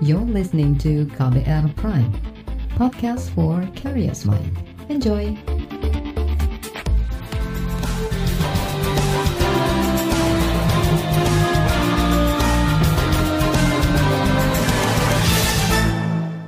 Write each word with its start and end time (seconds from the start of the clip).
You're 0.00 0.24
listening 0.24 0.80
to 0.80 1.04
KBR 1.12 1.76
Prime, 1.76 2.08
podcast 2.72 3.28
for 3.36 3.60
curious 3.76 4.24
mind. 4.24 4.48
Enjoy! 4.88 5.36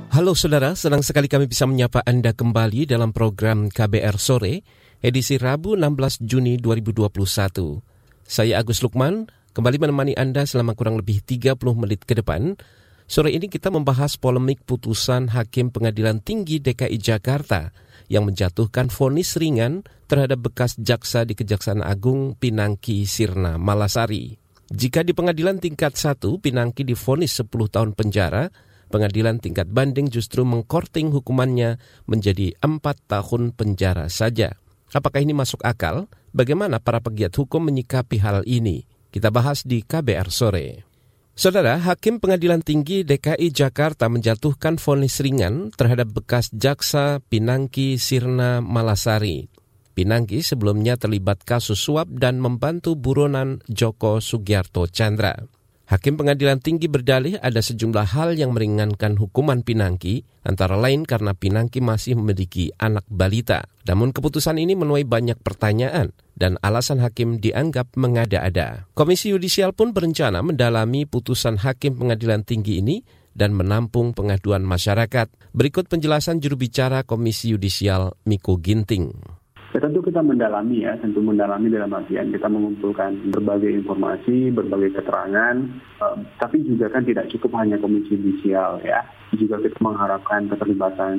Halo 0.09 0.33
saudara, 0.33 0.73
senang 0.73 1.05
sekali 1.05 1.29
kami 1.29 1.45
bisa 1.45 1.69
menyapa 1.69 2.01
Anda 2.09 2.33
kembali 2.33 2.89
dalam 2.89 3.13
program 3.13 3.69
KBR 3.69 4.17
Sore, 4.17 4.65
edisi 4.97 5.37
Rabu 5.37 5.77
16 5.77 6.25
Juni 6.25 6.57
2021. 6.57 7.85
Saya 8.25 8.57
Agus 8.57 8.81
Lukman, 8.81 9.29
kembali 9.53 9.77
menemani 9.77 10.17
Anda 10.17 10.49
selama 10.49 10.73
kurang 10.73 10.97
lebih 10.97 11.21
30 11.21 11.53
menit 11.77 12.01
ke 12.09 12.17
depan. 12.17 12.57
Sore 13.03 13.35
ini 13.35 13.51
kita 13.51 13.67
membahas 13.67 14.15
polemik 14.15 14.63
putusan 14.63 15.27
Hakim 15.35 15.69
Pengadilan 15.69 16.23
Tinggi 16.23 16.63
DKI 16.63 16.97
Jakarta 16.97 17.75
yang 18.07 18.23
menjatuhkan 18.27 18.87
vonis 18.87 19.35
ringan 19.35 19.83
terhadap 20.07 20.39
bekas 20.39 20.79
jaksa 20.79 21.27
di 21.27 21.35
Kejaksaan 21.35 21.83
Agung 21.83 22.39
Pinangki 22.39 23.03
Sirna 23.03 23.59
Malasari. 23.59 24.39
Jika 24.71 25.03
di 25.03 25.11
pengadilan 25.11 25.59
tingkat 25.59 25.99
1 25.99 26.17
Pinangki 26.39 26.87
divonis 26.87 27.35
10 27.37 27.51
tahun 27.69 27.91
penjara, 27.93 28.49
pengadilan 28.87 29.37
tingkat 29.43 29.67
banding 29.67 30.07
justru 30.07 30.47
mengkorting 30.47 31.11
hukumannya 31.11 31.77
menjadi 32.07 32.55
empat 32.63 33.03
tahun 33.05 33.51
penjara 33.53 34.07
saja. 34.07 34.55
Apakah 34.93 35.19
ini 35.25 35.35
masuk 35.35 35.61
akal? 35.65 36.07
Bagaimana 36.31 36.77
para 36.77 37.01
pegiat 37.01 37.33
hukum 37.35 37.65
menyikapi 37.65 38.17
hal 38.21 38.45
ini? 38.45 38.85
Kita 39.13 39.29
bahas 39.29 39.65
di 39.65 39.81
KBR 39.81 40.29
sore. 40.29 40.92
Saudara, 41.33 41.81
Hakim 41.81 42.21
Pengadilan 42.21 42.61
Tinggi 42.61 43.01
DKI 43.01 43.49
Jakarta 43.49 44.05
menjatuhkan 44.05 44.77
vonis 44.77 45.17
ringan 45.17 45.73
terhadap 45.73 46.13
bekas 46.13 46.53
jaksa 46.53 47.25
Pinangki 47.25 47.97
Sirna 47.97 48.61
Malasari. 48.61 49.49
Pinangki 49.97 50.45
sebelumnya 50.45 50.93
terlibat 50.93 51.41
kasus 51.41 51.81
suap 51.81 52.05
dan 52.21 52.37
membantu 52.37 52.93
buronan 52.93 53.65
Joko 53.65 54.21
Sugiarto 54.21 54.85
Chandra. 54.85 55.33
Hakim 55.93 56.17
Pengadilan 56.17 56.57
Tinggi 56.57 56.89
berdalih 56.89 57.37
ada 57.37 57.61
sejumlah 57.61 58.17
hal 58.17 58.33
yang 58.33 58.57
meringankan 58.57 59.13
hukuman 59.13 59.61
Pinangki, 59.61 60.25
antara 60.41 60.73
lain 60.73 61.05
karena 61.05 61.37
Pinangki 61.37 61.85
masih 61.85 62.17
memiliki 62.17 62.73
anak 62.81 63.05
balita. 63.05 63.69
Namun 63.85 64.09
keputusan 64.09 64.57
ini 64.57 64.73
menuai 64.73 65.05
banyak 65.05 65.37
pertanyaan 65.45 66.09
dan 66.33 66.57
alasan 66.65 66.97
hakim 66.97 67.37
dianggap 67.37 67.93
mengada-ada. 67.93 68.89
Komisi 68.97 69.29
Yudisial 69.29 69.77
pun 69.77 69.93
berencana 69.93 70.41
mendalami 70.41 71.05
putusan 71.05 71.61
Hakim 71.61 71.93
Pengadilan 71.93 72.41
Tinggi 72.41 72.81
ini 72.81 73.05
dan 73.37 73.53
menampung 73.53 74.17
pengaduan 74.17 74.65
masyarakat. 74.65 75.29
Berikut 75.53 75.93
penjelasan 75.93 76.41
juru 76.41 76.57
bicara 76.57 77.05
Komisi 77.05 77.53
Yudisial 77.53 78.17
Miko 78.25 78.57
Ginting. 78.57 79.32
Ya 79.73 79.81
tentu 79.81 80.05
kita 80.05 80.21
mendalami 80.21 80.85
ya, 80.85 80.93
tentu 81.01 81.17
mendalami 81.17 81.65
dalam 81.65 81.89
artian 81.89 82.29
kita 82.29 82.45
mengumpulkan 82.45 83.33
berbagai 83.33 83.73
informasi, 83.73 84.53
berbagai 84.53 85.01
keterangan, 85.01 85.65
uh, 85.97 86.13
tapi 86.37 86.61
juga 86.61 86.93
kan 86.93 87.01
tidak 87.01 87.25
cukup 87.33 87.57
hanya 87.57 87.81
komisi 87.81 88.13
judisial 88.13 88.77
ya, 88.85 89.01
juga 89.33 89.57
kita 89.65 89.81
mengharapkan 89.81 90.45
keterlibatan 90.45 91.17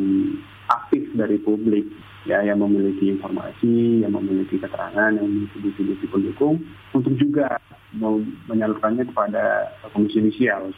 aktif 0.71 1.03
dari 1.19 1.43
publik 1.43 1.83
ya 2.31 2.47
yang 2.47 2.63
memiliki 2.63 3.11
informasi, 3.11 4.07
yang 4.07 4.15
memiliki 4.15 4.63
keterangan, 4.63 5.11
yang 5.19 5.27
memiliki 5.27 5.59
bukti-bukti 5.59 6.07
pendukung 6.07 6.63
untuk 6.95 7.11
juga 7.19 7.59
menyalurkannya 8.47 9.03
kepada 9.11 9.75
komisi 9.91 10.23
judisial. 10.23 10.71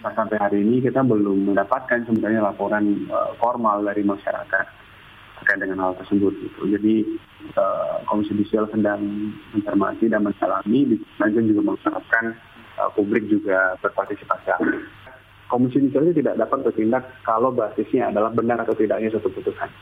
Nah 0.00 0.12
sampai 0.16 0.40
hari 0.40 0.64
ini 0.64 0.80
kita 0.80 1.04
belum 1.04 1.52
mendapatkan 1.52 2.08
sebenarnya 2.08 2.48
laporan 2.48 3.04
uh, 3.12 3.36
formal 3.36 3.84
dari 3.84 4.00
masyarakat 4.00 4.87
terkait 5.48 5.64
dengan 5.64 5.80
hal 5.88 5.96
tersebut 5.96 6.36
gitu. 6.44 6.60
Jadi 6.76 6.94
uh, 7.56 8.04
Komisi 8.04 8.36
Judisial 8.36 8.68
sedang 8.68 9.32
mencermati 9.56 10.04
dan 10.12 10.28
mendalami, 10.28 11.00
dan 11.16 11.32
juga 11.32 11.72
mengharapkan 11.72 12.36
uh, 12.76 12.92
publik 12.92 13.24
juga 13.32 13.72
berpartisipasi. 13.80 14.52
Komisi 15.48 15.80
Judisial 15.80 16.12
tidak 16.12 16.36
dapat 16.36 16.68
bertindak 16.68 17.08
kalau 17.24 17.48
basisnya 17.48 18.12
adalah 18.12 18.28
benar 18.28 18.60
atau 18.60 18.76
tidaknya 18.76 19.08
suatu 19.08 19.32
putusan, 19.32 19.72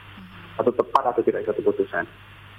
atau 0.63 0.71
tepat 0.71 1.11
atau 1.11 1.23
tidak 1.27 1.43
suatu 1.43 1.67
putusan. 1.67 2.07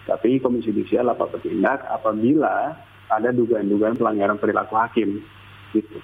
Tapi 0.03 0.43
Komisi 0.43 0.75
Judisial 0.75 1.07
dapat 1.07 1.39
bertindak 1.39 1.87
apabila 1.87 2.75
ada 3.07 3.31
dugaan-dugaan 3.31 3.95
pelanggaran 3.95 4.35
perilaku 4.35 4.75
hakim. 4.75 5.23
Gitu. 5.71 5.95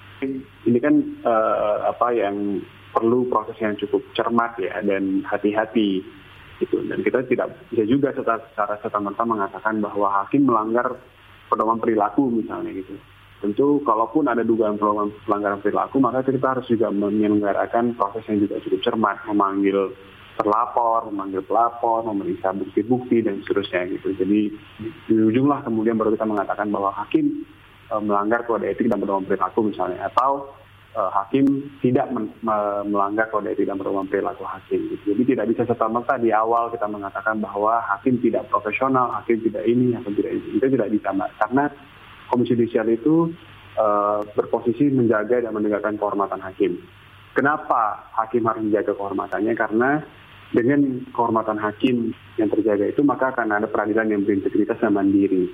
Ini 0.64 0.78
kan 0.80 1.04
uh, 1.20 1.92
apa 1.92 2.16
yang 2.16 2.64
perlu 2.96 3.28
proses 3.28 3.60
yang 3.60 3.76
cukup 3.76 4.00
cermat 4.16 4.56
ya 4.56 4.80
dan 4.80 5.20
hati-hati 5.28 6.00
gitu. 6.62 6.82
Dan 6.86 7.02
kita 7.02 7.26
tidak 7.26 7.54
bisa 7.70 7.84
juga 7.86 8.14
secara, 8.14 8.42
secara 8.52 8.74
serta-merta 8.82 9.22
mengatakan 9.26 9.80
bahwa 9.82 10.06
hakim 10.22 10.46
melanggar 10.46 10.94
pedoman 11.50 11.78
perilaku 11.78 12.30
misalnya 12.30 12.70
gitu. 12.74 12.94
Tentu 13.42 13.84
kalaupun 13.84 14.24
ada 14.24 14.40
dugaan 14.40 14.80
pelanggaran 15.28 15.60
perilaku 15.60 16.00
maka 16.00 16.24
kita 16.24 16.56
harus 16.56 16.66
juga 16.70 16.88
menyelenggarakan 16.88 17.92
proses 17.98 18.24
yang 18.30 18.40
juga 18.40 18.62
cukup 18.64 18.80
cermat. 18.80 19.16
Memanggil 19.28 19.92
terlapor, 20.34 21.12
memanggil 21.12 21.42
pelapor, 21.46 22.02
memeriksa 22.08 22.50
bukti-bukti 22.56 23.22
dan 23.22 23.44
seterusnya 23.44 23.86
gitu. 23.94 24.16
Jadi 24.18 24.40
di 25.06 25.14
ujung 25.14 25.46
lah 25.46 25.62
kemudian 25.62 25.94
baru 25.94 26.14
kita 26.16 26.26
mengatakan 26.26 26.72
bahwa 26.74 26.90
hakim 26.90 27.46
e, 27.86 27.94
melanggar 28.02 28.42
kode 28.48 28.66
etik 28.66 28.90
dan 28.90 28.98
pedoman 28.98 29.28
perilaku 29.28 29.70
misalnya. 29.70 30.10
Atau 30.10 30.50
uh, 30.94 31.10
hakim 31.10 31.44
tidak 31.82 32.08
men, 32.10 32.30
me, 32.40 32.56
melanggar 32.88 33.28
kode 33.28 33.52
etik 33.52 33.68
dan 33.68 33.76
pedoman 33.76 34.08
perilaku 34.08 34.46
hakim. 34.46 34.90
Gitu. 34.90 35.14
Jadi 35.14 35.22
tidak 35.34 35.46
bisa 35.50 35.62
serta 35.66 35.86
merta 35.90 36.14
di 36.16 36.30
awal 36.30 36.70
kita 36.70 36.86
mengatakan 36.86 37.42
bahwa 37.42 37.82
hakim 37.94 38.18
tidak 38.22 38.46
profesional, 38.48 39.10
hakim 39.20 39.42
tidak 39.42 39.66
ini, 39.66 39.92
hakim 39.94 40.14
tidak 40.14 40.32
ini. 40.38 40.48
Itu 40.58 40.66
tidak 40.70 40.88
bisa, 40.94 41.08
mbak. 41.12 41.30
Karena 41.38 41.64
komisi 42.30 42.54
judisial 42.56 42.88
itu 42.88 43.30
uh, 43.76 44.22
berposisi 44.32 44.88
menjaga 44.90 45.44
dan 45.44 45.52
menegakkan 45.52 45.98
kehormatan 45.98 46.40
hakim. 46.40 46.78
Kenapa 47.34 48.10
hakim 48.14 48.46
harus 48.46 48.62
menjaga 48.62 48.94
kehormatannya? 48.94 49.52
Karena 49.58 49.90
dengan 50.54 51.02
kehormatan 51.10 51.58
hakim 51.58 52.14
yang 52.38 52.46
terjaga 52.46 52.86
itu 52.86 53.02
maka 53.02 53.34
akan 53.34 53.58
ada 53.58 53.66
peradilan 53.66 54.06
yang 54.06 54.22
berintegritas 54.22 54.78
dan 54.78 54.94
mandiri 54.94 55.50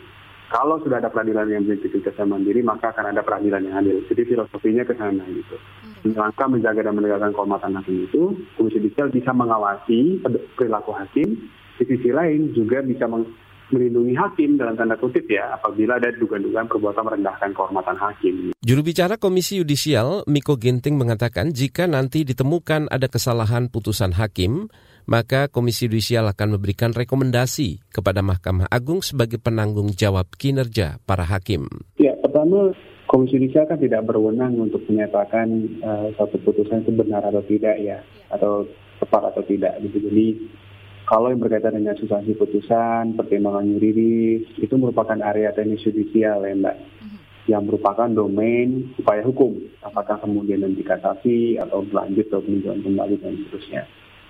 kalau 0.50 0.82
sudah 0.82 0.98
ada 0.98 1.14
peradilan 1.14 1.46
yang 1.46 1.62
berintegritas 1.62 2.10
dan 2.18 2.26
mandiri, 2.26 2.58
maka 2.58 2.90
akan 2.90 3.14
ada 3.14 3.22
peradilan 3.22 3.62
yang 3.62 3.86
adil. 3.86 4.02
Jadi 4.10 4.34
filosofinya 4.34 4.82
ke 4.82 4.98
sana 4.98 5.22
gitu. 5.30 5.54
Hmm. 6.02 6.18
Langkah 6.18 6.50
menjaga 6.50 6.90
dan 6.90 6.98
menegakkan 6.98 7.30
kehormatan 7.30 7.78
hakim 7.78 7.96
itu, 8.10 8.22
Komisi 8.58 8.82
Judisial 8.82 9.14
bisa 9.14 9.30
mengawasi 9.30 10.18
perilaku 10.58 10.90
hakim, 10.90 11.38
di 11.78 11.84
sisi 11.86 12.10
lain 12.10 12.50
juga 12.50 12.82
bisa 12.82 13.06
melindungi 13.70 14.18
hakim 14.18 14.58
dalam 14.58 14.74
tanda 14.74 14.98
kutip 14.98 15.30
ya 15.30 15.54
apabila 15.54 16.02
ada 16.02 16.10
dugaan-dugaan 16.18 16.66
perbuatan 16.66 17.06
merendahkan 17.06 17.54
kehormatan 17.54 17.96
hakim. 17.96 18.34
Juru 18.60 18.82
bicara 18.82 19.16
Komisi 19.16 19.62
Yudisial 19.62 20.26
Miko 20.26 20.58
Ginting 20.58 20.98
mengatakan 20.98 21.54
jika 21.54 21.86
nanti 21.86 22.26
ditemukan 22.26 22.90
ada 22.90 23.06
kesalahan 23.06 23.70
putusan 23.70 24.18
hakim, 24.18 24.66
maka 25.10 25.50
Komisi 25.50 25.90
Yudisial 25.90 26.30
akan 26.30 26.54
memberikan 26.54 26.94
rekomendasi 26.94 27.82
kepada 27.90 28.22
Mahkamah 28.22 28.70
Agung 28.70 29.02
sebagai 29.02 29.42
penanggung 29.42 29.90
jawab 29.90 30.30
kinerja 30.38 31.02
para 31.02 31.26
hakim. 31.26 31.66
Ya, 31.98 32.14
pertama 32.22 32.70
Komisi 33.10 33.42
Yudisial 33.42 33.66
kan 33.66 33.82
tidak 33.82 34.06
berwenang 34.06 34.54
untuk 34.54 34.86
menyatakan 34.86 35.50
uh, 35.82 36.14
suatu 36.14 36.38
putusan 36.46 36.86
itu 36.86 36.94
benar 36.94 37.26
atau 37.26 37.42
tidak 37.42 37.74
ya, 37.82 37.98
atau 38.30 38.70
tepat 39.02 39.34
atau 39.34 39.42
tidak 39.50 39.82
gitu. 39.82 39.98
Jadi 40.06 40.26
kalau 41.10 41.34
yang 41.34 41.42
berkaitan 41.42 41.74
dengan 41.74 41.98
substansi 41.98 42.38
putusan, 42.38 43.18
pertimbangan 43.18 43.66
yuridis, 43.66 44.46
itu 44.62 44.74
merupakan 44.78 45.18
area 45.26 45.50
teknis 45.50 45.82
judisial 45.82 46.46
ya 46.46 46.54
Mbak. 46.54 46.76
Yang 47.50 47.62
merupakan 47.66 48.06
domain 48.06 48.94
upaya 48.94 49.26
hukum. 49.26 49.58
Apakah 49.82 50.22
kemudian 50.22 50.62
nanti 50.62 50.86
kasasi 50.86 51.58
atau 51.58 51.82
berlanjut 51.82 52.30
atau 52.30 52.46
peninjauan 52.46 52.86
kembali 52.86 53.14
dan 53.18 53.34
seterusnya. 53.42 53.82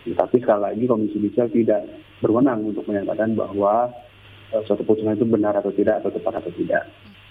Ya, 0.09 0.15
tapi 0.17 0.41
sekali 0.41 0.61
lagi 0.65 0.85
Komisi 0.89 1.13
Judisial 1.17 1.49
tidak 1.53 1.83
berwenang 2.25 2.73
untuk 2.73 2.89
menyatakan 2.89 3.37
bahwa 3.37 3.93
uh, 4.53 4.63
suatu 4.65 4.81
putusan 4.85 5.17
itu 5.17 5.29
benar 5.29 5.53
atau 5.61 5.73
tidak 5.77 6.01
atau 6.01 6.09
tepat 6.13 6.41
atau 6.41 6.53
tidak. 6.57 6.89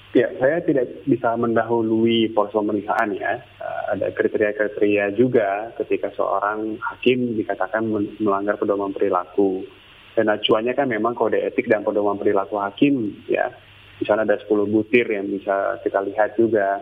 Ya, 0.10 0.26
saya 0.42 0.58
tidak 0.66 1.06
bisa 1.06 1.38
mendahului 1.38 2.34
proses 2.34 2.58
pemeriksaan 2.58 3.14
ya. 3.18 3.42
Uh, 3.62 3.84
ada 3.98 4.14
kriteria-kriteria 4.14 5.18
juga 5.18 5.74
ketika 5.82 6.14
seorang 6.14 6.78
hakim 6.82 7.34
dikatakan 7.38 7.90
melanggar 8.22 8.58
pedoman 8.58 8.94
perilaku. 8.94 9.66
Dan 10.14 10.30
acuannya 10.30 10.74
kan 10.74 10.90
memang 10.90 11.14
kode 11.14 11.38
etik 11.42 11.70
dan 11.70 11.82
pedoman 11.82 12.18
perilaku 12.18 12.58
hakim 12.62 13.18
ya. 13.30 13.50
Di 13.98 14.08
sana 14.08 14.24
ada 14.24 14.38
10 14.40 14.48
butir 14.70 15.10
yang 15.10 15.28
bisa 15.28 15.82
kita 15.82 16.06
lihat 16.06 16.38
juga. 16.38 16.82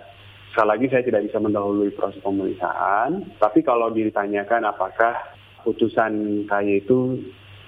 Sekali 0.52 0.68
lagi 0.74 0.86
saya 0.90 1.04
tidak 1.04 1.26
bisa 1.28 1.38
mendahului 1.38 1.94
proses 1.94 2.18
pemeriksaan, 2.24 3.30
tapi 3.38 3.62
kalau 3.62 3.94
ditanyakan 3.94 4.66
apakah 4.66 5.37
putusan 5.68 6.44
saya 6.48 6.80
itu 6.80 7.20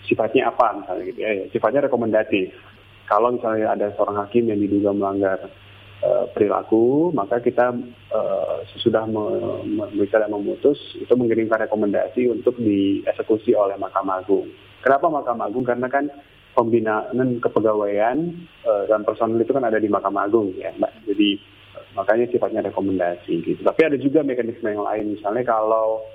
sifatnya 0.07 0.48
apa 0.48 0.80
misalnya 0.80 1.04
gitu 1.12 1.19
ya, 1.19 1.31
ya 1.36 1.46
sifatnya 1.51 1.92
rekomendatif 1.92 2.56
kalau 3.10 3.34
misalnya 3.34 3.74
ada 3.74 3.90
seorang 3.98 4.22
hakim 4.22 4.54
yang 4.54 4.62
diduga 4.62 4.94
melanggar 4.94 5.50
uh, 6.06 6.30
perilaku, 6.30 7.10
maka 7.10 7.42
kita 7.42 7.74
uh, 8.13 8.62
sesudah 8.69 9.10
memberikan 9.10 10.22
dan 10.22 10.30
memutus 10.30 10.78
itu 10.94 11.10
mengirimkan 11.18 11.66
rekomendasi 11.66 12.30
untuk 12.30 12.62
dieksekusi 12.62 13.57
oleh 13.57 13.81
Mahkamah 13.81 14.22
Agung. 14.22 14.46
Kenapa 14.86 15.10
Mahkamah 15.10 15.50
Agung? 15.50 15.66
Karena 15.66 15.90
kan 15.90 16.06
pembinaan 16.54 17.42
kepegawaian 17.42 18.46
uh, 18.62 18.86
dan 18.86 19.01
personel 19.01 19.42
itu 19.42 19.57
kan 19.57 19.66
ada 19.66 19.81
di 19.81 19.90
Mahkamah 19.90 20.30
Agung 20.30 20.54
ya, 20.54 20.69
Mbak. 20.78 21.10
Jadi 21.10 21.30
makanya 21.98 22.30
sifatnya 22.30 22.62
rekomendasi 22.69 23.42
gitu. 23.42 23.62
Tapi 23.66 23.81
ada 23.90 23.98
juga 23.98 24.22
mekanisme 24.22 24.69
yang 24.69 24.86
lain, 24.86 25.18
misalnya 25.18 25.50
kalau 25.50 26.06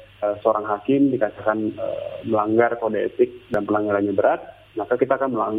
seorang 0.42 0.66
hakim 0.68 1.10
dikatakan 1.10 1.74
uh, 1.78 2.22
melanggar 2.26 2.76
kode 2.78 3.00
etik 3.00 3.30
dan 3.50 3.66
pelanggarannya 3.66 4.14
berat, 4.14 4.40
maka 4.74 4.98
kita 4.98 5.14
akan 5.14 5.30
melang, 5.30 5.56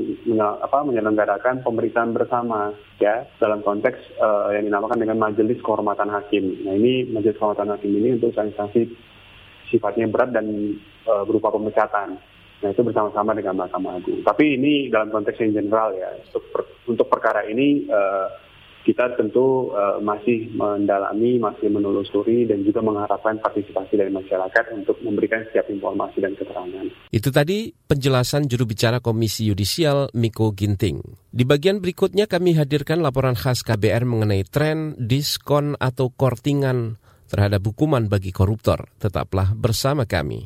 apa, 0.59 0.83
menyelenggarakan 0.83 1.63
pemeriksaan 1.63 2.11
bersama 2.11 2.75
ya 2.99 3.23
dalam 3.39 3.63
konteks 3.63 4.19
uh, 4.19 4.51
yang 4.51 4.67
dinamakan 4.67 4.99
dengan 4.99 5.17
majelis 5.23 5.59
kehormatan 5.63 6.11
hakim. 6.11 6.67
Nah 6.67 6.75
ini 6.75 7.07
majelis 7.11 7.39
kehormatan 7.39 7.71
hakim 7.75 7.91
ini 7.95 8.19
untuk 8.19 8.35
sanksi 8.35 8.91
sifatnya 9.71 10.11
berat 10.11 10.35
dan 10.35 10.75
uh, 11.07 11.23
berupa 11.23 11.51
pemecatan. 11.55 12.19
Nah 12.63 12.69
itu 12.71 12.81
bersama-sama 12.83 13.35
dengan 13.35 13.55
Mahkamah 13.59 13.99
Agung. 13.99 14.19
Tapi 14.23 14.59
ini 14.59 14.91
dalam 14.91 15.11
konteks 15.11 15.39
yang 15.43 15.63
general 15.63 15.95
ya 15.95 16.11
untuk 16.19 16.43
per, 16.51 16.61
untuk 16.87 17.07
perkara 17.07 17.47
ini 17.47 17.87
uh, 17.87 18.27
kita 18.85 19.17
tentu 19.17 19.73
uh, 19.73 19.97
masih 19.97 20.53
mendalami, 20.53 21.41
masih 21.41 21.73
menelusuri 21.73 22.45
dan 22.45 22.61
juga 22.61 22.85
mengharapkan 22.85 23.41
partisipasi 23.41 23.97
dari 23.97 24.13
masyarakat 24.13 24.77
untuk 24.77 25.01
memberikan 25.01 25.41
setiap 25.49 25.65
informasi 25.73 26.21
dan 26.21 26.37
keterangan. 26.37 26.85
Itu 27.09 27.33
tadi 27.33 27.73
penjelasan 27.73 28.45
juru 28.45 28.69
bicara 28.69 29.01
Komisi 29.01 29.49
Yudisial 29.49 30.13
Miko 30.13 30.53
Ginting. 30.53 31.01
Di 31.33 31.43
bagian 31.43 31.81
berikutnya 31.81 32.29
kami 32.29 32.53
hadirkan 32.53 33.01
laporan 33.01 33.33
khas 33.33 33.65
KBR 33.65 34.05
mengenai 34.05 34.45
tren 34.45 34.93
diskon 35.01 35.73
atau 35.81 36.13
kortingan 36.13 37.01
terhadap 37.25 37.65
hukuman 37.65 38.05
bagi 38.05 38.29
koruptor. 38.29 38.85
Tetaplah 39.01 39.57
bersama 39.57 40.05
kami. 40.05 40.45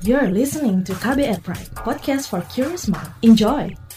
You're 0.00 0.32
listening 0.32 0.80
to 0.88 0.96
KBR 0.96 1.44
Pride, 1.44 1.76
podcast 1.76 2.32
for 2.32 2.40
curious 2.48 2.88
mind. 2.88 3.12
Enjoy! 3.20 3.89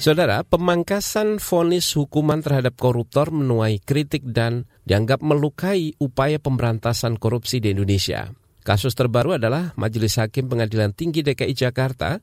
Saudara, 0.00 0.40
pemangkasan 0.48 1.36
vonis 1.44 1.92
hukuman 1.92 2.40
terhadap 2.40 2.72
koruptor 2.80 3.28
menuai 3.28 3.84
kritik 3.84 4.24
dan 4.32 4.64
dianggap 4.88 5.20
melukai 5.20 5.92
upaya 6.00 6.40
pemberantasan 6.40 7.20
korupsi 7.20 7.60
di 7.60 7.76
Indonesia. 7.76 8.32
Kasus 8.64 8.96
terbaru 8.96 9.36
adalah 9.36 9.76
Majelis 9.76 10.16
Hakim 10.16 10.48
Pengadilan 10.48 10.96
Tinggi 10.96 11.20
DKI 11.20 11.52
Jakarta 11.52 12.16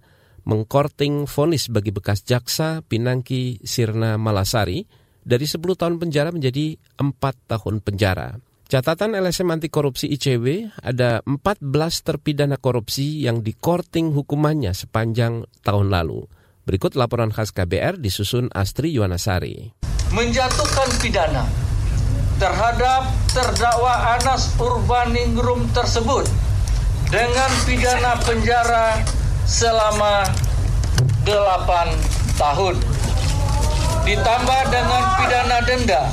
mengkorting 0.50 1.30
vonis 1.30 1.70
bagi 1.70 1.94
bekas 1.94 2.26
jaksa 2.26 2.82
Pinangki 2.82 3.62
Sirna 3.62 4.18
Malasari 4.18 4.82
dari 5.22 5.46
10 5.46 5.62
tahun 5.62 6.02
penjara 6.02 6.34
menjadi 6.34 6.82
4 6.98 7.14
tahun 7.46 7.86
penjara. 7.86 8.42
Catatan 8.74 9.14
LSM 9.14 9.54
anti 9.54 9.70
korupsi 9.70 10.10
ICW 10.18 10.82
ada 10.82 11.22
14 11.30 11.62
terpidana 12.02 12.58
korupsi 12.58 13.22
yang 13.22 13.46
dikorting 13.46 14.18
hukumannya 14.18 14.74
sepanjang 14.74 15.46
tahun 15.62 15.94
lalu. 15.94 16.26
Berikut 16.68 17.00
laporan 17.00 17.32
khas 17.32 17.56
KBR 17.56 17.96
disusun 17.96 18.52
Astri 18.52 18.92
Yuwanasari. 18.92 19.72
Menjatuhkan 20.12 21.00
pidana 21.00 21.48
terhadap 22.44 23.08
terdakwa 23.32 24.20
Anas 24.20 24.52
Urbaningrum 24.60 25.64
tersebut 25.72 26.28
dengan 27.08 27.48
pidana 27.64 28.20
penjara 28.20 29.00
selama 29.48 30.28
8 31.24 32.36
tahun. 32.36 32.76
Ditambah 34.04 34.62
dengan 34.68 35.04
pidana 35.24 35.64
denda 35.64 36.12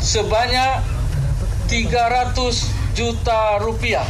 sebanyak 0.00 0.80
300 1.68 2.96
juta 2.96 3.60
rupiah 3.60 4.08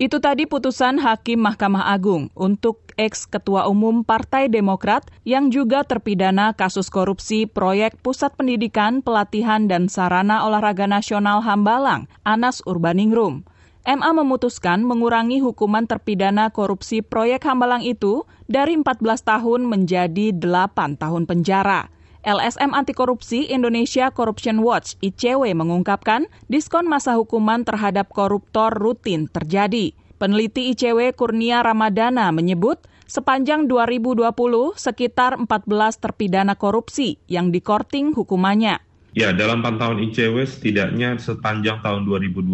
itu 0.00 0.16
tadi 0.16 0.48
putusan 0.48 0.96
Hakim 0.96 1.44
Mahkamah 1.44 1.92
Agung 1.92 2.32
untuk 2.32 2.89
ex-ketua 3.00 3.64
umum 3.64 4.04
Partai 4.04 4.52
Demokrat 4.52 5.08
yang 5.24 5.48
juga 5.48 5.80
terpidana 5.88 6.52
kasus 6.52 6.92
korupsi 6.92 7.48
proyek 7.48 7.96
Pusat 8.04 8.36
Pendidikan, 8.36 9.00
Pelatihan, 9.00 9.64
dan 9.64 9.88
Sarana 9.88 10.44
Olahraga 10.44 10.84
Nasional 10.84 11.40
Hambalang, 11.40 12.12
Anas 12.28 12.60
Urbaningrum. 12.68 13.48
MA 13.88 14.12
memutuskan 14.12 14.84
mengurangi 14.84 15.40
hukuman 15.40 15.88
terpidana 15.88 16.52
korupsi 16.52 17.00
proyek 17.00 17.48
Hambalang 17.48 17.80
itu 17.80 18.28
dari 18.44 18.76
14 18.76 19.00
tahun 19.24 19.64
menjadi 19.64 20.36
8 20.36 21.00
tahun 21.00 21.24
penjara. 21.24 21.88
LSM 22.20 22.76
Anti 22.76 22.92
Korupsi 22.92 23.48
Indonesia 23.48 24.12
Corruption 24.12 24.60
Watch 24.60 25.00
ICW 25.00 25.56
mengungkapkan 25.56 26.28
diskon 26.52 26.84
masa 26.84 27.16
hukuman 27.16 27.64
terhadap 27.64 28.12
koruptor 28.12 28.76
rutin 28.76 29.24
terjadi. 29.32 29.96
Peneliti 30.20 30.68
ICW 30.76 31.16
Kurnia 31.16 31.64
Ramadana 31.64 32.28
menyebut 32.28 32.84
sepanjang 33.08 33.64
2020 33.64 34.28
sekitar 34.76 35.40
14 35.40 35.48
terpidana 35.96 36.60
korupsi 36.60 37.16
yang 37.24 37.48
dikorting 37.48 38.12
hukumannya. 38.12 38.84
Ya, 39.16 39.32
dalam 39.32 39.64
pantauan 39.64 39.96
ICW 39.96 40.44
setidaknya 40.44 41.16
sepanjang 41.16 41.80
tahun 41.80 42.04
2020 42.04 42.52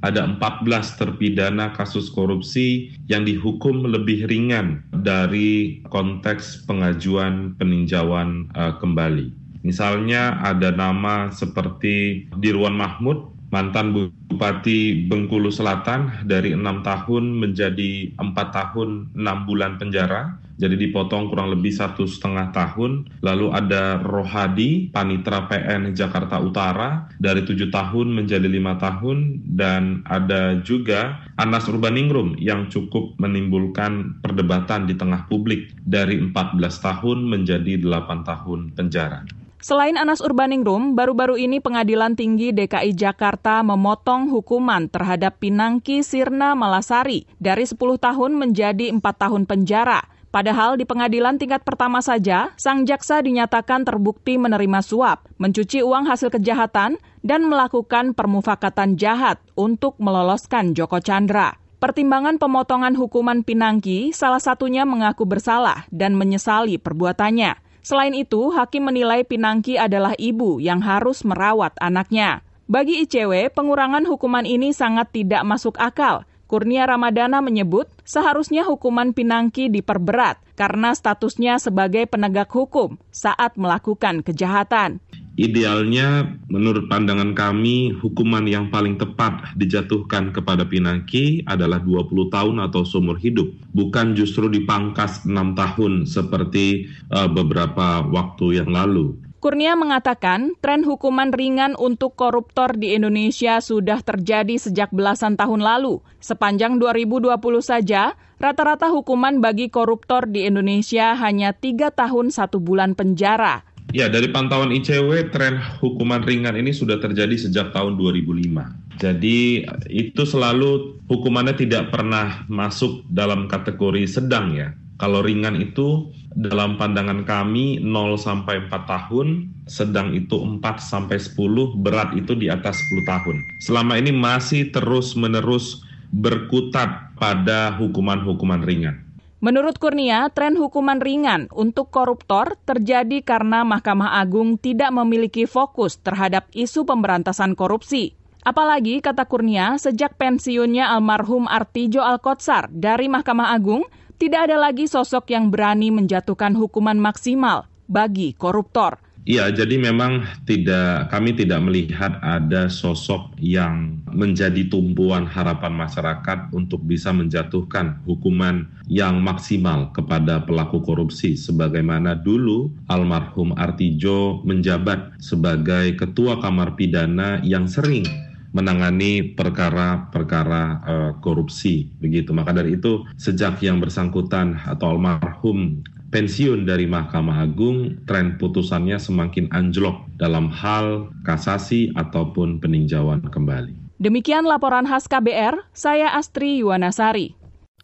ada 0.00 0.32
14 0.32 0.96
terpidana 0.96 1.76
kasus 1.76 2.08
korupsi 2.08 2.96
yang 3.04 3.28
dihukum 3.28 3.84
lebih 3.84 4.24
ringan 4.24 4.80
dari 4.88 5.84
konteks 5.92 6.64
pengajuan 6.64 7.52
peninjauan 7.60 8.48
uh, 8.56 8.80
kembali. 8.80 9.28
Misalnya 9.60 10.40
ada 10.40 10.72
nama 10.72 11.28
seperti 11.36 12.24
Dirwan 12.40 12.80
Mahmud, 12.80 13.37
mantan 13.48 13.96
Bupati 13.96 15.08
Bengkulu 15.08 15.48
Selatan 15.48 16.24
dari 16.28 16.52
enam 16.52 16.84
tahun 16.84 17.36
menjadi 17.36 18.12
empat 18.20 18.48
tahun 18.52 19.12
enam 19.16 19.48
bulan 19.48 19.80
penjara 19.80 20.36
jadi 20.58 20.74
dipotong 20.74 21.30
kurang 21.30 21.54
lebih 21.54 21.70
satu 21.70 22.04
setengah 22.04 22.50
tahun. 22.50 23.06
Lalu 23.22 23.46
ada 23.54 24.02
Rohadi, 24.02 24.90
Panitra 24.90 25.46
PN 25.46 25.94
Jakarta 25.94 26.42
Utara, 26.42 27.06
dari 27.22 27.46
tujuh 27.46 27.70
tahun 27.70 28.10
menjadi 28.10 28.50
lima 28.50 28.74
tahun, 28.74 29.46
dan 29.54 30.02
ada 30.10 30.58
juga 30.66 31.22
Anas 31.38 31.70
Urbaningrum 31.70 32.34
yang 32.42 32.66
cukup 32.66 33.14
menimbulkan 33.22 34.18
perdebatan 34.18 34.90
di 34.90 34.98
tengah 34.98 35.30
publik 35.30 35.70
dari 35.86 36.18
14 36.18 36.58
tahun 36.58 37.18
menjadi 37.22 37.78
8 37.78 38.26
tahun 38.26 38.74
penjara. 38.74 39.22
Selain 39.58 39.98
Anas 39.98 40.22
Urbaningrum, 40.22 40.94
baru-baru 40.94 41.34
ini 41.34 41.58
Pengadilan 41.58 42.14
Tinggi 42.14 42.54
DKI 42.54 42.94
Jakarta 42.94 43.58
memotong 43.66 44.30
hukuman 44.30 44.86
terhadap 44.86 45.42
Pinangki 45.42 46.06
Sirna 46.06 46.54
Malasari 46.54 47.26
dari 47.42 47.66
10 47.66 47.74
tahun 47.98 48.38
menjadi 48.38 48.94
4 48.94 49.02
tahun 49.02 49.50
penjara 49.50 50.06
Padahal 50.28 50.76
di 50.76 50.84
pengadilan 50.84 51.40
tingkat 51.40 51.64
pertama 51.64 52.04
saja, 52.04 52.52
sang 52.60 52.84
jaksa 52.84 53.24
dinyatakan 53.24 53.88
terbukti 53.88 54.36
menerima 54.36 54.84
suap, 54.84 55.24
mencuci 55.40 55.80
uang 55.80 56.04
hasil 56.04 56.28
kejahatan, 56.28 57.00
dan 57.24 57.40
melakukan 57.48 58.12
permufakatan 58.12 59.00
jahat 59.00 59.40
untuk 59.56 59.96
meloloskan 59.96 60.76
Joko 60.76 61.00
Chandra. 61.00 61.56
Pertimbangan 61.80 62.36
pemotongan 62.36 62.92
hukuman 62.98 63.40
Pinangki 63.40 64.12
salah 64.12 64.42
satunya 64.42 64.84
mengaku 64.84 65.24
bersalah 65.24 65.88
dan 65.88 66.12
menyesali 66.12 66.76
perbuatannya. 66.76 67.67
Selain 67.88 68.12
itu, 68.12 68.52
hakim 68.52 68.84
menilai 68.84 69.24
Pinangki 69.24 69.80
adalah 69.80 70.12
ibu 70.20 70.60
yang 70.60 70.84
harus 70.84 71.24
merawat 71.24 71.72
anaknya. 71.80 72.44
Bagi 72.68 73.00
ICW, 73.08 73.48
pengurangan 73.48 74.04
hukuman 74.04 74.44
ini 74.44 74.76
sangat 74.76 75.08
tidak 75.08 75.40
masuk 75.48 75.80
akal 75.80 76.28
Kurnia 76.48 76.88
Ramadana 76.88 77.44
menyebut 77.44 77.92
seharusnya 78.08 78.64
hukuman 78.64 79.12
Pinangki 79.12 79.68
diperberat 79.68 80.40
karena 80.56 80.96
statusnya 80.96 81.60
sebagai 81.60 82.08
penegak 82.08 82.48
hukum 82.48 82.96
saat 83.12 83.60
melakukan 83.60 84.24
kejahatan. 84.24 84.96
Idealnya, 85.38 86.34
menurut 86.50 86.90
pandangan 86.90 87.30
kami, 87.30 87.94
hukuman 87.94 88.42
yang 88.42 88.74
paling 88.74 88.98
tepat 88.98 89.54
dijatuhkan 89.54 90.34
kepada 90.34 90.66
Pinangki 90.66 91.46
adalah 91.46 91.78
20 91.78 92.26
tahun 92.26 92.58
atau 92.66 92.82
seumur 92.82 93.22
hidup, 93.22 93.46
bukan 93.70 94.18
justru 94.18 94.50
dipangkas 94.50 95.22
6 95.22 95.54
tahun 95.54 96.10
seperti 96.10 96.90
uh, 97.14 97.30
beberapa 97.30 98.02
waktu 98.10 98.58
yang 98.58 98.74
lalu. 98.74 99.14
Kurnia 99.38 99.78
mengatakan 99.78 100.58
tren 100.58 100.82
hukuman 100.82 101.30
ringan 101.30 101.78
untuk 101.78 102.18
koruptor 102.18 102.74
di 102.74 102.98
Indonesia 102.98 103.62
sudah 103.62 104.02
terjadi 104.02 104.58
sejak 104.58 104.90
belasan 104.90 105.38
tahun 105.38 105.62
lalu. 105.62 106.02
Sepanjang 106.18 106.82
2020 106.82 107.38
saja, 107.62 108.18
rata-rata 108.42 108.90
hukuman 108.90 109.38
bagi 109.38 109.70
koruptor 109.70 110.26
di 110.26 110.50
Indonesia 110.50 111.14
hanya 111.14 111.54
tiga 111.54 111.94
tahun 111.94 112.34
satu 112.34 112.58
bulan 112.58 112.98
penjara. 112.98 113.67
Ya, 113.96 114.04
dari 114.12 114.28
pantauan 114.28 114.68
ICW, 114.68 115.32
tren 115.32 115.56
hukuman 115.80 116.20
ringan 116.20 116.60
ini 116.60 116.76
sudah 116.76 117.00
terjadi 117.00 117.48
sejak 117.48 117.72
tahun 117.72 117.96
2005. 117.96 119.00
Jadi 119.00 119.64
itu 119.88 120.22
selalu 120.28 121.00
hukumannya 121.08 121.56
tidak 121.56 121.88
pernah 121.88 122.44
masuk 122.52 123.08
dalam 123.08 123.48
kategori 123.48 124.04
sedang 124.04 124.52
ya. 124.52 124.76
Kalau 125.00 125.24
ringan 125.24 125.56
itu 125.56 126.12
dalam 126.36 126.76
pandangan 126.76 127.24
kami 127.24 127.80
0 127.80 128.20
sampai 128.20 128.68
4 128.68 128.84
tahun, 128.84 129.48
sedang 129.64 130.12
itu 130.12 130.36
4 130.36 130.60
sampai 130.84 131.16
10, 131.16 131.72
berat 131.80 132.12
itu 132.12 132.36
di 132.36 132.52
atas 132.52 132.76
10 132.92 133.08
tahun. 133.08 133.40
Selama 133.64 133.96
ini 133.96 134.12
masih 134.12 134.68
terus-menerus 134.68 135.80
berkutat 136.12 137.16
pada 137.16 137.72
hukuman-hukuman 137.80 138.60
ringan. 138.68 139.07
Menurut 139.38 139.78
Kurnia, 139.78 140.26
tren 140.34 140.58
hukuman 140.58 140.98
ringan 140.98 141.46
untuk 141.54 141.94
koruptor 141.94 142.58
terjadi 142.66 143.22
karena 143.22 143.62
Mahkamah 143.62 144.18
Agung 144.18 144.58
tidak 144.58 144.90
memiliki 144.90 145.46
fokus 145.46 146.02
terhadap 146.02 146.50
isu 146.50 146.82
pemberantasan 146.82 147.54
korupsi. 147.54 148.18
Apalagi, 148.42 148.98
kata 148.98 149.30
Kurnia, 149.30 149.78
sejak 149.78 150.18
pensiunnya 150.18 150.90
almarhum 150.90 151.46
Artijo 151.46 152.02
Alkotsar 152.02 152.66
dari 152.74 153.06
Mahkamah 153.06 153.54
Agung, 153.54 153.86
tidak 154.18 154.50
ada 154.50 154.58
lagi 154.58 154.90
sosok 154.90 155.30
yang 155.30 155.54
berani 155.54 155.94
menjatuhkan 155.94 156.58
hukuman 156.58 156.98
maksimal 156.98 157.70
bagi 157.86 158.34
koruptor. 158.34 158.98
Iya, 159.28 159.52
jadi 159.52 159.76
memang 159.76 160.24
tidak 160.48 161.12
kami 161.12 161.36
tidak 161.36 161.60
melihat 161.60 162.16
ada 162.24 162.72
sosok 162.72 163.36
yang 163.36 164.00
menjadi 164.08 164.72
tumpuan 164.72 165.28
harapan 165.28 165.76
masyarakat 165.76 166.48
untuk 166.56 166.80
bisa 166.88 167.12
menjatuhkan 167.12 168.00
hukuman 168.08 168.64
yang 168.88 169.20
maksimal 169.20 169.92
kepada 169.92 170.48
pelaku 170.48 170.80
korupsi 170.80 171.36
sebagaimana 171.36 172.16
dulu 172.16 172.72
almarhum 172.88 173.52
Artijo 173.52 174.40
menjabat 174.48 175.20
sebagai 175.20 175.92
ketua 176.00 176.40
Kamar 176.40 176.72
Pidana 176.72 177.44
yang 177.44 177.68
sering 177.68 178.08
menangani 178.56 179.36
perkara-perkara 179.36 180.62
uh, 180.88 181.12
korupsi 181.20 181.92
begitu. 182.00 182.32
Maka 182.32 182.56
dari 182.56 182.80
itu 182.80 183.04
sejak 183.20 183.60
yang 183.60 183.76
bersangkutan 183.76 184.56
atau 184.64 184.96
almarhum 184.96 185.84
pensiun 186.08 186.64
dari 186.64 186.88
Mahkamah 186.88 187.44
Agung, 187.44 188.04
tren 188.08 188.40
putusannya 188.40 188.96
semakin 188.96 189.52
anjlok 189.52 190.08
dalam 190.16 190.48
hal 190.52 191.12
kasasi 191.24 191.92
ataupun 191.96 192.60
peninjauan 192.60 193.28
kembali. 193.28 193.98
Demikian 193.98 194.46
laporan 194.46 194.86
khas 194.86 195.10
KBR, 195.10 195.74
saya 195.74 196.14
Astri 196.14 196.62
Yuwanasari. 196.62 197.34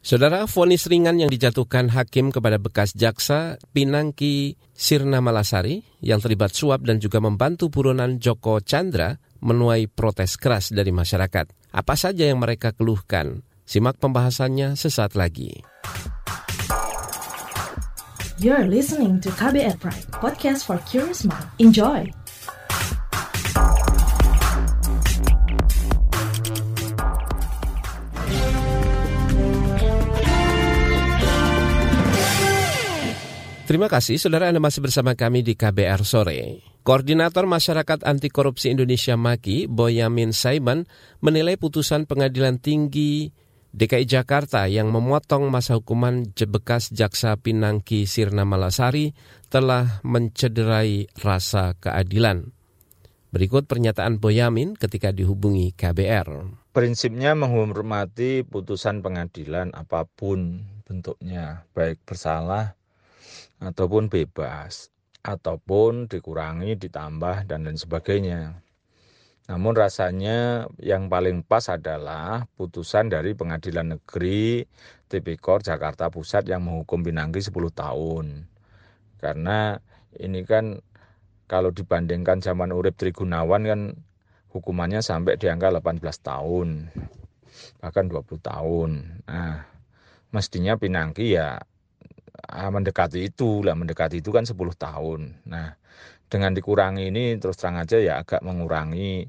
Saudara, 0.04 0.44
vonis 0.44 0.84
ringan 0.84 1.16
yang 1.16 1.32
dijatuhkan 1.32 1.88
hakim 1.88 2.28
kepada 2.28 2.60
bekas 2.60 2.92
jaksa 2.92 3.56
Pinangki 3.72 4.60
Sirna 4.76 5.24
Malasari 5.24 5.80
yang 6.04 6.20
terlibat 6.20 6.52
suap 6.52 6.84
dan 6.84 7.00
juga 7.00 7.24
membantu 7.24 7.72
buronan 7.72 8.20
Joko 8.20 8.60
Chandra 8.60 9.16
menuai 9.40 9.88
protes 9.88 10.36
keras 10.36 10.76
dari 10.76 10.92
masyarakat. 10.92 11.72
Apa 11.72 11.96
saja 11.96 12.28
yang 12.28 12.36
mereka 12.36 12.76
keluhkan? 12.76 13.48
Simak 13.64 13.96
pembahasannya 13.96 14.76
sesaat 14.76 15.16
lagi. 15.16 15.64
You're 18.42 18.66
listening 18.66 19.22
to 19.22 19.30
KBR 19.30 19.78
Pride, 19.78 20.10
podcast 20.10 20.66
for 20.66 20.82
curious 20.90 21.22
mind. 21.22 21.46
Enjoy! 21.62 22.10
Terima 33.70 33.86
kasih, 33.86 34.18
saudara 34.18 34.50
Anda 34.50 34.58
masih 34.58 34.82
bersama 34.82 35.14
kami 35.14 35.46
di 35.46 35.54
KBR 35.54 36.02
Sore. 36.02 36.58
Koordinator 36.82 37.46
Masyarakat 37.46 38.02
Anti 38.02 38.34
Korupsi 38.34 38.74
Indonesia 38.74 39.14
Maki, 39.14 39.70
Boyamin 39.70 40.34
Saiman, 40.34 40.90
menilai 41.22 41.54
putusan 41.54 42.02
pengadilan 42.10 42.58
tinggi 42.58 43.30
DKI 43.74 44.06
Jakarta 44.06 44.70
yang 44.70 44.94
memotong 44.94 45.50
masa 45.50 45.74
hukuman 45.74 46.30
bekas 46.30 46.94
jaksa 46.94 47.34
Pinangki 47.34 48.06
Sirna 48.06 48.46
Malasari 48.46 49.18
telah 49.50 49.98
mencederai 50.06 51.10
rasa 51.18 51.74
keadilan. 51.82 52.54
Berikut 53.34 53.66
pernyataan 53.66 54.22
Boyamin 54.22 54.78
ketika 54.78 55.10
dihubungi 55.10 55.74
KBR. 55.74 56.54
Prinsipnya 56.70 57.34
menghormati 57.34 58.46
putusan 58.46 59.02
pengadilan 59.02 59.74
apa 59.74 60.06
pun 60.06 60.62
bentuknya, 60.86 61.66
baik 61.74 61.98
bersalah 62.06 62.78
ataupun 63.58 64.06
bebas, 64.06 64.94
ataupun 65.26 66.06
dikurangi, 66.06 66.78
ditambah, 66.78 67.50
dan 67.50 67.66
lain 67.66 67.74
sebagainya. 67.74 68.63
Namun 69.44 69.76
rasanya 69.76 70.64
yang 70.80 71.12
paling 71.12 71.44
pas 71.44 71.68
adalah 71.68 72.48
putusan 72.56 73.12
dari 73.12 73.36
Pengadilan 73.36 73.98
Negeri 73.98 74.64
Tipikor 75.04 75.60
Jakarta 75.60 76.08
Pusat 76.08 76.48
yang 76.48 76.64
menghukum 76.64 77.04
Pinangki 77.04 77.44
10 77.44 77.52
tahun. 77.76 78.48
Karena 79.20 79.76
ini 80.16 80.48
kan 80.48 80.80
kalau 81.44 81.68
dibandingkan 81.68 82.40
zaman 82.40 82.72
Urip 82.72 82.96
Trigunawan 82.96 83.62
kan 83.68 83.80
hukumannya 84.48 85.04
sampai 85.04 85.36
di 85.36 85.52
angka 85.52 85.68
18 85.68 86.00
tahun. 86.24 86.68
Bahkan 87.84 88.04
20 88.08 88.40
tahun. 88.40 88.90
Nah, 89.28 89.68
mestinya 90.32 90.80
Pinangki 90.80 91.36
ya 91.36 91.60
ah, 92.48 92.70
mendekati 92.72 93.28
itu 93.28 93.60
lah 93.60 93.76
mendekati 93.76 94.24
itu 94.24 94.32
kan 94.32 94.48
10 94.48 94.56
tahun. 94.72 95.20
Nah, 95.44 95.76
dengan 96.26 96.52
dikurangi 96.56 97.10
ini 97.12 97.36
terus 97.38 97.60
terang 97.60 97.78
aja 97.78 98.00
ya 98.00 98.20
agak 98.20 98.42
mengurangi 98.42 99.24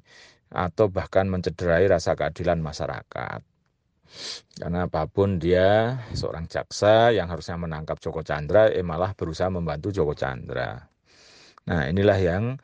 atau 0.51 0.87
bahkan 0.87 1.27
mencederai 1.27 1.85
rasa 1.89 2.15
keadilan 2.15 2.61
masyarakat. 2.63 3.41
Karena 4.55 4.87
apa 4.87 5.11
pun 5.11 5.41
dia 5.41 5.99
seorang 6.15 6.47
jaksa 6.47 7.11
yang 7.11 7.27
harusnya 7.27 7.59
menangkap 7.59 7.99
Joko 7.99 8.23
Chandra, 8.23 8.71
eh 8.71 8.85
malah 8.85 9.11
berusaha 9.11 9.51
membantu 9.51 9.91
Joko 9.91 10.15
Chandra. 10.15 10.79
Nah 11.65 11.83
inilah 11.89 12.19
yang 12.21 12.55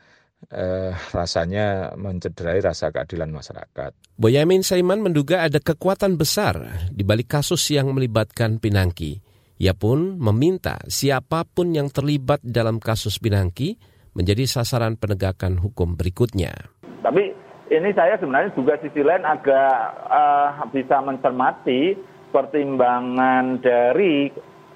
eh, 0.47 0.93
rasanya 1.11 1.97
mencederai 2.00 2.63
rasa 2.63 2.93
keadilan 2.93 3.29
masyarakat. 3.33 3.91
Boyamin 4.15 4.63
Saiman 4.63 5.03
menduga 5.03 5.43
ada 5.43 5.59
kekuatan 5.59 6.15
besar 6.15 6.88
di 6.89 7.03
balik 7.03 7.35
kasus 7.35 7.61
yang 7.73 7.91
melibatkan 7.91 8.61
Pinangki. 8.61 9.19
Ia 9.61 9.77
pun 9.77 10.17
meminta 10.17 10.81
siapa 10.89 11.45
pun 11.45 11.75
yang 11.75 11.93
terlibat 11.93 12.41
dalam 12.41 12.81
kasus 12.81 13.21
Pinangki 13.21 13.77
menjadi 14.11 14.43
sasaran 14.47 14.99
penegakan 14.99 15.59
hukum 15.59 15.95
berikutnya. 15.95 16.71
Tapi 17.01 17.31
ini 17.71 17.89
saya 17.95 18.19
sebenarnya 18.19 18.51
juga 18.51 18.75
sisi 18.83 18.99
lain 18.99 19.23
agak 19.23 19.75
uh, 20.11 20.67
bisa 20.75 20.99
mencermati 20.99 21.95
pertimbangan 22.31 23.59
dari 23.63 24.27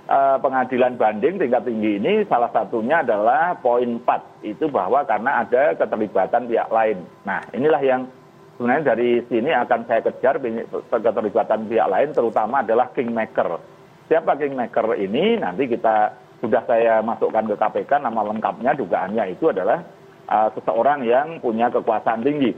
uh, 0.07 0.37
pengadilan 0.39 0.95
banding 0.95 1.35
tingkat 1.35 1.67
tinggi 1.67 1.99
ini 1.99 2.23
salah 2.27 2.51
satunya 2.55 3.03
adalah 3.03 3.57
poin 3.59 3.99
4 3.99 4.47
itu 4.47 4.65
bahwa 4.71 5.03
karena 5.03 5.43
ada 5.43 5.75
keterlibatan 5.75 6.47
pihak 6.47 6.69
lain. 6.71 7.03
Nah 7.27 7.43
inilah 7.51 7.81
yang 7.83 8.01
sebenarnya 8.55 8.95
dari 8.95 9.19
sini 9.27 9.51
akan 9.51 9.81
saya 9.87 10.01
kejar 10.03 10.39
keterlibatan 10.87 11.67
pihak 11.67 11.87
lain 11.91 12.09
terutama 12.15 12.63
adalah 12.63 12.87
kingmaker. 12.95 13.59
Siapa 14.05 14.37
kingmaker 14.37 14.95
ini 15.01 15.35
nanti 15.41 15.65
kita 15.65 16.25
sudah 16.39 16.63
saya 16.67 16.99
masukkan 16.99 17.47
ke 17.47 17.55
kpk 17.55 17.91
nama 18.01 18.21
lengkapnya 18.27 18.75
dugaannya 18.75 19.35
itu 19.35 19.51
adalah 19.51 19.83
uh, 20.27 20.49
seseorang 20.55 21.05
yang 21.07 21.39
punya 21.39 21.71
kekuasaan 21.71 22.23
tinggi. 22.23 22.51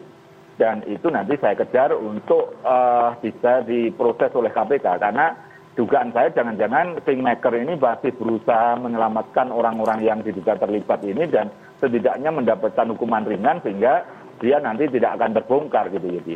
Dan 0.57 0.81
itu 0.89 1.13
nanti 1.13 1.38
saya 1.38 1.53
kejar 1.53 1.93
untuk 1.93 2.57
uh, 2.65 3.13
bisa 3.22 3.62
diproses 3.62 4.34
oleh 4.34 4.50
kpk 4.50 4.88
karena 4.98 5.38
dugaan 5.77 6.10
saya 6.10 6.34
jangan-jangan 6.34 6.98
kingmaker 7.05 7.53
ini 7.53 7.77
masih 7.77 8.10
berusaha 8.17 8.81
menyelamatkan 8.81 9.53
orang-orang 9.53 10.01
yang 10.01 10.19
diduga 10.25 10.57
terlibat 10.57 11.05
ini 11.05 11.29
dan 11.29 11.53
setidaknya 11.77 12.34
mendapatkan 12.34 12.89
hukuman 12.98 13.22
ringan 13.29 13.62
sehingga 13.62 14.01
dia 14.41 14.57
nanti 14.57 14.89
tidak 14.89 15.22
akan 15.22 15.38
terbongkar 15.38 15.93
gitu 15.93 16.10
jadi 16.17 16.36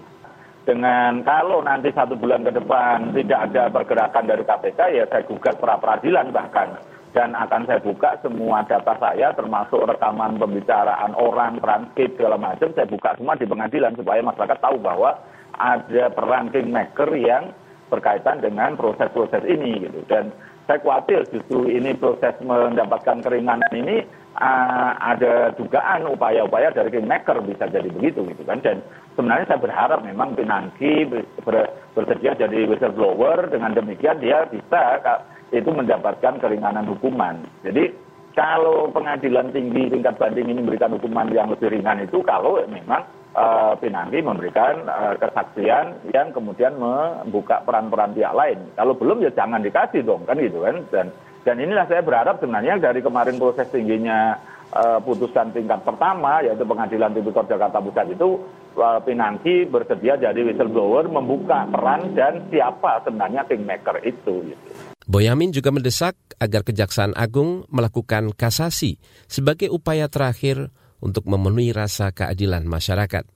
dengan 0.61 1.25
kalau 1.25 1.65
nanti 1.65 1.89
satu 1.89 2.13
bulan 2.13 2.45
ke 2.45 2.53
depan 2.53 3.17
tidak 3.17 3.49
ada 3.49 3.73
pergerakan 3.73 4.29
dari 4.29 4.45
KPK 4.45 4.79
ya 4.93 5.03
saya 5.09 5.25
gugat 5.25 5.57
pra 5.57 5.81
peradilan 5.81 6.29
bahkan 6.29 6.77
dan 7.11 7.35
akan 7.35 7.67
saya 7.67 7.83
buka 7.83 8.15
semua 8.23 8.63
data 8.63 8.95
saya 8.95 9.35
termasuk 9.35 9.83
rekaman 9.83 10.39
pembicaraan 10.39 11.11
orang, 11.19 11.59
transkrip 11.59 12.15
segala 12.15 12.39
macam 12.39 12.71
saya 12.71 12.87
buka 12.87 13.19
semua 13.19 13.35
di 13.35 13.43
pengadilan 13.43 13.93
supaya 13.99 14.23
masyarakat 14.23 14.59
tahu 14.63 14.79
bahwa 14.79 15.19
ada 15.59 16.03
peran 16.15 16.47
kingmaker 16.55 17.11
yang 17.19 17.51
berkaitan 17.91 18.39
dengan 18.39 18.79
proses-proses 18.79 19.43
ini 19.43 19.83
gitu. 19.83 19.99
Dan 20.07 20.31
saya 20.63 20.79
khawatir 20.79 21.27
justru 21.35 21.67
ini 21.67 21.91
proses 21.99 22.31
mendapatkan 22.39 23.19
keringanan 23.19 23.67
ini 23.75 24.07
uh, 24.39 24.95
ada 24.95 25.51
dugaan 25.59 26.07
upaya-upaya 26.07 26.71
dari 26.71 26.95
kingmaker 26.95 27.43
bisa 27.43 27.67
jadi 27.67 27.91
begitu 27.91 28.23
gitu 28.31 28.47
kan. 28.47 28.63
Dan 28.63 28.79
sebenarnya 29.19 29.51
saya 29.51 29.59
berharap 29.59 29.99
memang 30.07 30.31
Pinangki 30.39 31.11
ber, 31.11 31.27
bersedia 31.91 32.39
jadi 32.39 32.71
whistleblower. 32.71 33.51
Dengan 33.51 33.75
demikian 33.75 34.23
dia 34.23 34.47
bisa 34.47 35.03
itu 35.51 35.69
mendapatkan 35.69 36.39
keringanan 36.39 36.87
hukuman. 36.87 37.43
Jadi 37.67 37.91
kalau 38.31 38.87
pengadilan 38.95 39.51
tinggi 39.51 39.91
tingkat 39.91 40.15
banding 40.15 40.47
ini 40.47 40.63
memberikan 40.63 40.95
hukuman 40.95 41.27
yang 41.35 41.51
lebih 41.51 41.67
ringan 41.67 42.07
itu 42.07 42.23
kalau 42.23 42.55
memang 42.63 43.03
uh, 43.35 43.75
Pinangki 43.75 44.23
memberikan 44.23 44.87
uh, 44.87 45.15
kesaksian 45.19 46.11
yang 46.15 46.31
kemudian 46.31 46.79
membuka 46.79 47.59
peran-peran 47.67 48.15
pihak 48.15 48.31
lain. 48.31 48.59
Kalau 48.79 48.95
belum 48.95 49.23
ya 49.23 49.31
jangan 49.35 49.59
dikasih 49.59 50.07
dong 50.07 50.23
kan 50.23 50.39
gitu 50.39 50.63
kan. 50.63 50.79
Dan 50.91 51.05
dan 51.41 51.55
inilah 51.59 51.89
saya 51.89 52.05
berharap 52.05 52.39
sebenarnya 52.39 52.79
dari 52.79 53.03
kemarin 53.03 53.35
proses 53.35 53.67
tingginya 53.67 54.37
uh, 54.71 54.99
putusan 55.03 55.51
tingkat 55.51 55.83
pertama 55.83 56.39
yaitu 56.45 56.63
Pengadilan 56.63 57.11
Tipikor 57.11 57.49
Jakarta 57.49 57.83
Pusat 57.83 58.15
itu 58.15 58.39
uh, 58.79 58.99
Pinangki 59.03 59.67
bersedia 59.67 60.15
jadi 60.15 60.39
whistleblower 60.39 61.09
membuka 61.11 61.67
peran 61.67 62.15
dan 62.15 62.47
siapa 62.47 63.03
sebenarnya 63.03 63.43
kingmaker 63.49 63.99
itu. 64.05 64.53
Gitu. 64.53 64.90
Boyamin 65.11 65.51
juga 65.51 65.75
mendesak 65.75 66.15
agar 66.39 66.63
Kejaksaan 66.63 67.11
Agung 67.19 67.67
melakukan 67.67 68.31
kasasi 68.31 68.95
sebagai 69.27 69.67
upaya 69.67 70.07
terakhir 70.07 70.71
untuk 71.03 71.27
memenuhi 71.27 71.75
rasa 71.75 72.15
keadilan 72.15 72.63
masyarakat. 72.63 73.27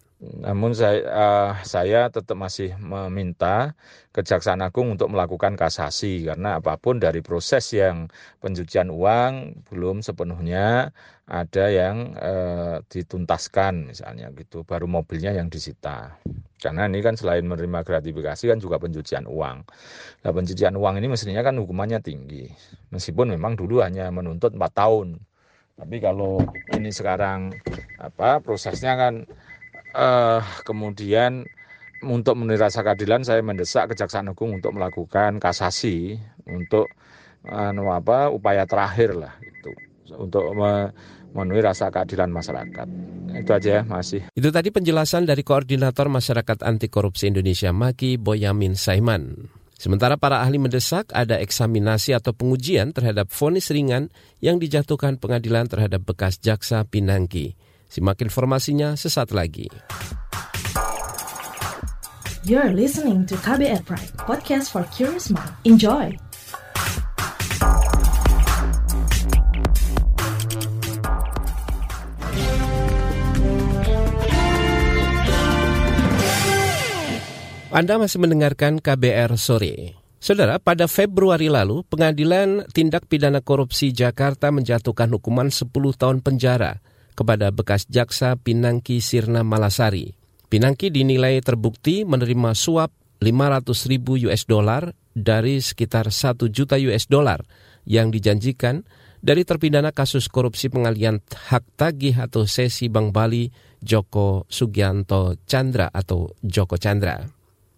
Namun 0.42 0.74
saya, 0.74 1.02
uh, 1.06 1.52
saya 1.62 2.10
tetap 2.10 2.34
masih 2.34 2.74
meminta 2.82 3.78
Kejaksaan 4.16 4.64
Agung 4.64 4.96
untuk 4.96 5.12
melakukan 5.12 5.60
kasasi 5.60 6.24
karena 6.26 6.64
apa 6.64 6.80
pun 6.80 7.04
dari 7.04 7.20
proses 7.20 7.68
yang 7.76 8.08
pencucian 8.40 8.88
uang 8.88 9.66
belum 9.68 10.00
sepenuhnya 10.00 10.96
ada 11.28 11.66
yang 11.68 12.16
uh, 12.16 12.80
dituntaskan 12.88 13.92
misalnya 13.92 14.32
gitu, 14.40 14.64
baru 14.64 14.88
mobilnya 14.88 15.36
yang 15.36 15.52
disita. 15.52 16.16
Karena 16.56 16.88
ini 16.88 17.04
kan 17.04 17.14
selain 17.20 17.46
menerima 17.46 17.84
gratifikasi 17.84 18.44
kan 18.48 18.58
juga 18.58 18.80
pencucian 18.80 19.28
uang. 19.28 19.58
Nah 20.24 20.32
pencucian 20.32 20.74
uang 20.80 20.98
ini 20.98 21.08
mestinya 21.12 21.44
kan 21.46 21.60
hukumannya 21.60 22.00
tinggi. 22.02 22.48
Meskipun 22.90 23.36
memang 23.36 23.60
dulu 23.60 23.84
hanya 23.84 24.10
menuntut 24.10 24.56
4 24.56 24.64
tahun. 24.72 25.20
Tapi 25.76 26.00
kalau 26.00 26.40
ini 26.72 26.88
sekarang 26.88 27.52
apa 28.00 28.40
prosesnya 28.40 28.96
kan 28.96 29.28
uh, 29.96 30.44
kemudian 30.68 31.48
untuk 32.04 32.36
memenuhi 32.38 32.60
rasa 32.60 32.84
keadilan 32.84 33.24
saya 33.24 33.42
mendesak 33.42 33.96
Kejaksaan 33.96 34.30
Agung 34.30 34.60
untuk 34.60 34.76
melakukan 34.76 35.40
kasasi 35.40 36.20
untuk 36.46 36.92
uh, 37.48 37.72
apa 37.72 38.30
upaya 38.30 38.68
terakhir 38.68 39.16
lah 39.16 39.34
itu 39.42 39.72
untuk 40.14 40.54
memenuhi 40.54 41.62
rasa 41.66 41.90
keadilan 41.90 42.30
masyarakat. 42.30 42.88
Itu 43.36 43.52
aja 43.52 43.70
ya, 43.70 43.82
masih. 43.84 44.28
Itu 44.38 44.54
tadi 44.54 44.70
penjelasan 44.70 45.26
dari 45.26 45.42
Koordinator 45.42 46.08
Masyarakat 46.08 46.62
Anti 46.62 46.88
Korupsi 46.88 47.34
Indonesia 47.34 47.74
Maki 47.74 48.22
Boyamin 48.22 48.78
Saiman. 48.78 49.50
Sementara 49.76 50.16
para 50.16 50.40
ahli 50.40 50.56
mendesak 50.56 51.12
ada 51.12 51.36
eksaminasi 51.36 52.16
atau 52.16 52.32
pengujian 52.32 52.96
terhadap 52.96 53.28
vonis 53.28 53.68
ringan 53.68 54.08
yang 54.40 54.56
dijatuhkan 54.56 55.20
pengadilan 55.20 55.68
terhadap 55.68 56.00
bekas 56.08 56.40
jaksa 56.40 56.88
Pinangki. 56.88 57.60
Simak 57.96 58.20
informasinya 58.28 59.00
sesaat 59.00 59.32
lagi. 59.32 59.72
You're 62.44 62.76
listening 62.76 63.24
to 63.32 63.40
KBR 63.40 63.88
Pride, 63.88 64.12
podcast 64.20 64.76
for 64.76 64.84
curious 64.92 65.32
mind. 65.32 65.48
Enjoy! 65.64 66.12
Anda 77.72 77.96
masih 77.96 78.20
mendengarkan 78.20 78.84
KBR 78.84 79.40
sore. 79.40 79.96
Saudara, 80.20 80.60
pada 80.60 80.92
Februari 80.92 81.48
lalu, 81.48 81.88
Pengadilan 81.88 82.68
Tindak 82.76 83.08
Pidana 83.08 83.40
Korupsi 83.40 83.96
Jakarta 83.96 84.52
menjatuhkan 84.52 85.08
hukuman 85.16 85.48
10 85.48 85.72
tahun 85.96 86.20
penjara 86.20 86.84
kepada 87.16 87.50
bekas 87.50 87.88
jaksa 87.88 88.36
Pinangki 88.36 89.00
Sirna 89.00 89.42
Malasari. 89.42 90.14
Pinangki 90.52 90.94
dinilai 90.94 91.42
terbukti 91.42 92.06
menerima 92.06 92.54
suap 92.54 92.94
500 93.24 93.90
ribu 93.90 94.20
US 94.30 94.46
dollar 94.46 94.94
dari 95.16 95.64
sekitar 95.64 96.12
1 96.12 96.38
juta 96.52 96.76
US 96.78 97.08
dollar 97.08 97.42
yang 97.88 98.12
dijanjikan 98.12 98.84
dari 99.26 99.42
terpidana 99.42 99.90
kasus 99.90 100.30
korupsi 100.30 100.70
pengalian 100.70 101.24
hak 101.50 101.66
tagih 101.80 102.14
atau 102.20 102.46
sesi 102.46 102.92
Bank 102.94 103.10
Bali 103.10 103.50
Joko 103.82 104.46
Sugianto 104.46 105.40
Chandra 105.50 105.90
atau 105.90 106.30
Joko 106.46 106.78
Chandra. 106.78 107.26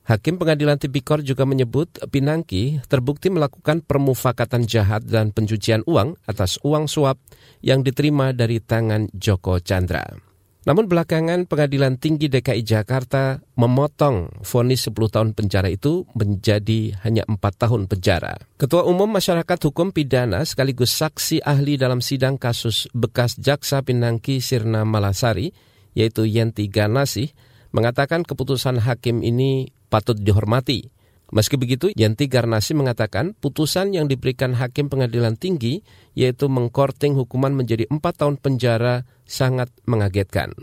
Hakim 0.07 0.39
Pengadilan 0.39 0.79
Tipikor 0.79 1.19
juga 1.19 1.43
menyebut 1.43 1.91
Pinangki 2.07 2.79
terbukti 2.87 3.27
melakukan 3.27 3.83
permufakatan 3.83 4.63
jahat 4.63 5.03
dan 5.03 5.35
pencucian 5.35 5.83
uang 5.83 6.15
atas 6.23 6.55
uang 6.63 6.87
suap 6.87 7.19
yang 7.59 7.83
diterima 7.83 8.31
dari 8.31 8.63
tangan 8.63 9.11
Joko 9.11 9.59
Chandra. 9.59 10.07
Namun 10.63 10.87
belakangan 10.87 11.43
Pengadilan 11.43 11.99
Tinggi 11.99 12.31
DKI 12.31 12.63
Jakarta 12.63 13.43
memotong 13.59 14.43
vonis 14.47 14.87
10 14.87 14.95
tahun 15.11 15.29
penjara 15.35 15.67
itu 15.67 16.07
menjadi 16.15 16.95
hanya 17.03 17.27
4 17.27 17.39
tahun 17.39 17.91
penjara. 17.91 18.39
Ketua 18.55 18.87
Umum 18.87 19.11
Masyarakat 19.11 19.59
Hukum 19.67 19.91
Pidana 19.91 20.47
sekaligus 20.47 20.95
saksi 20.95 21.43
ahli 21.43 21.75
dalam 21.75 21.99
sidang 21.99 22.39
kasus 22.39 22.87
bekas 22.95 23.35
jaksa 23.35 23.83
Pinangki 23.83 24.39
Sirna 24.39 24.87
Malasari, 24.87 25.51
yaitu 25.95 26.23
Yenti 26.23 26.71
Ganasih, 26.71 27.31
mengatakan 27.75 28.23
keputusan 28.23 28.79
hakim 28.83 29.23
ini 29.23 29.75
patut 29.87 30.15
dihormati. 30.19 30.87
Meski 31.27 31.59
begitu, 31.59 31.91
Yanti 31.91 32.31
Garnasi 32.31 32.71
mengatakan 32.71 33.35
putusan 33.35 33.91
yang 33.91 34.07
diberikan 34.07 34.55
Hakim 34.55 34.87
Pengadilan 34.87 35.35
Tinggi 35.35 35.83
yaitu 36.15 36.47
mengkorting 36.47 37.19
hukuman 37.19 37.51
menjadi 37.51 37.83
empat 37.91 38.23
tahun 38.23 38.39
penjara 38.39 39.03
sangat 39.27 39.67
mengagetkan. 39.83 40.55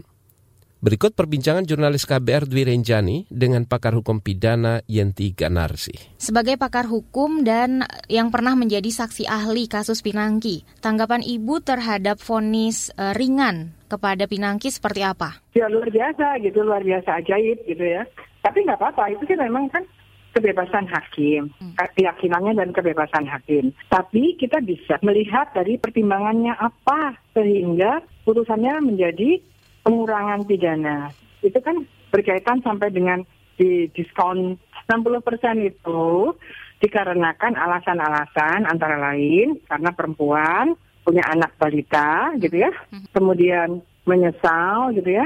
Berikut 0.85 1.17
perbincangan 1.17 1.65
jurnalis 1.65 2.05
KBR 2.05 2.45
Dwi 2.45 2.69
Renjani 2.69 3.25
dengan 3.33 3.65
pakar 3.65 3.97
hukum 3.97 4.21
pidana 4.21 4.85
Yenti 4.85 5.33
Ganarsi. 5.33 5.97
Sebagai 6.21 6.61
pakar 6.61 6.85
hukum 6.93 7.41
dan 7.41 7.89
yang 8.13 8.29
pernah 8.29 8.53
menjadi 8.53 8.93
saksi 8.93 9.25
ahli 9.25 9.65
kasus 9.65 10.05
Pinangki, 10.05 10.69
tanggapan 10.85 11.25
Ibu 11.25 11.65
terhadap 11.65 12.21
vonis 12.21 12.93
uh, 13.01 13.17
ringan 13.17 13.73
kepada 13.89 14.29
Pinangki 14.29 14.69
seperti 14.69 15.01
apa? 15.01 15.41
Ya 15.57 15.73
luar 15.73 15.89
biasa 15.89 16.37
gitu, 16.45 16.61
luar 16.61 16.85
biasa 16.85 17.17
ajaib 17.17 17.65
gitu 17.65 17.81
ya. 17.81 18.05
Tapi 18.45 18.59
nggak 18.69 18.77
apa-apa, 18.77 19.17
itu 19.17 19.25
kan 19.25 19.41
memang 19.41 19.73
kan 19.73 19.85
kebebasan 20.37 20.85
hakim, 20.91 21.49
hmm. 21.49 21.79
keyakinannya 21.97 22.59
dan 22.59 22.71
kebebasan 22.75 23.25
hakim. 23.25 23.73
Tapi 23.89 24.37
kita 24.37 24.61
bisa 24.61 25.01
melihat 25.01 25.55
dari 25.57 25.81
pertimbangannya 25.81 26.53
apa 26.59 27.17
sehingga 27.33 28.03
putusannya 28.27 28.83
menjadi 28.85 29.41
pengurangan 29.87 30.45
pidana. 30.45 31.09
Itu 31.41 31.57
kan 31.63 31.87
berkaitan 32.11 32.61
sampai 32.61 32.91
dengan 32.91 33.23
di 33.55 33.87
diskon 33.95 34.59
60% 34.91 35.63
itu 35.63 36.35
dikarenakan 36.83 37.55
alasan-alasan 37.55 38.67
antara 38.67 38.99
lain 38.99 39.63
karena 39.71 39.95
perempuan 39.95 40.75
punya 41.07 41.23
anak 41.31 41.55
balita 41.57 42.35
gitu 42.43 42.61
ya, 42.61 42.73
hmm. 42.91 43.15
kemudian 43.15 43.81
menyesal 44.05 44.93
gitu 44.93 45.17
ya, 45.17 45.25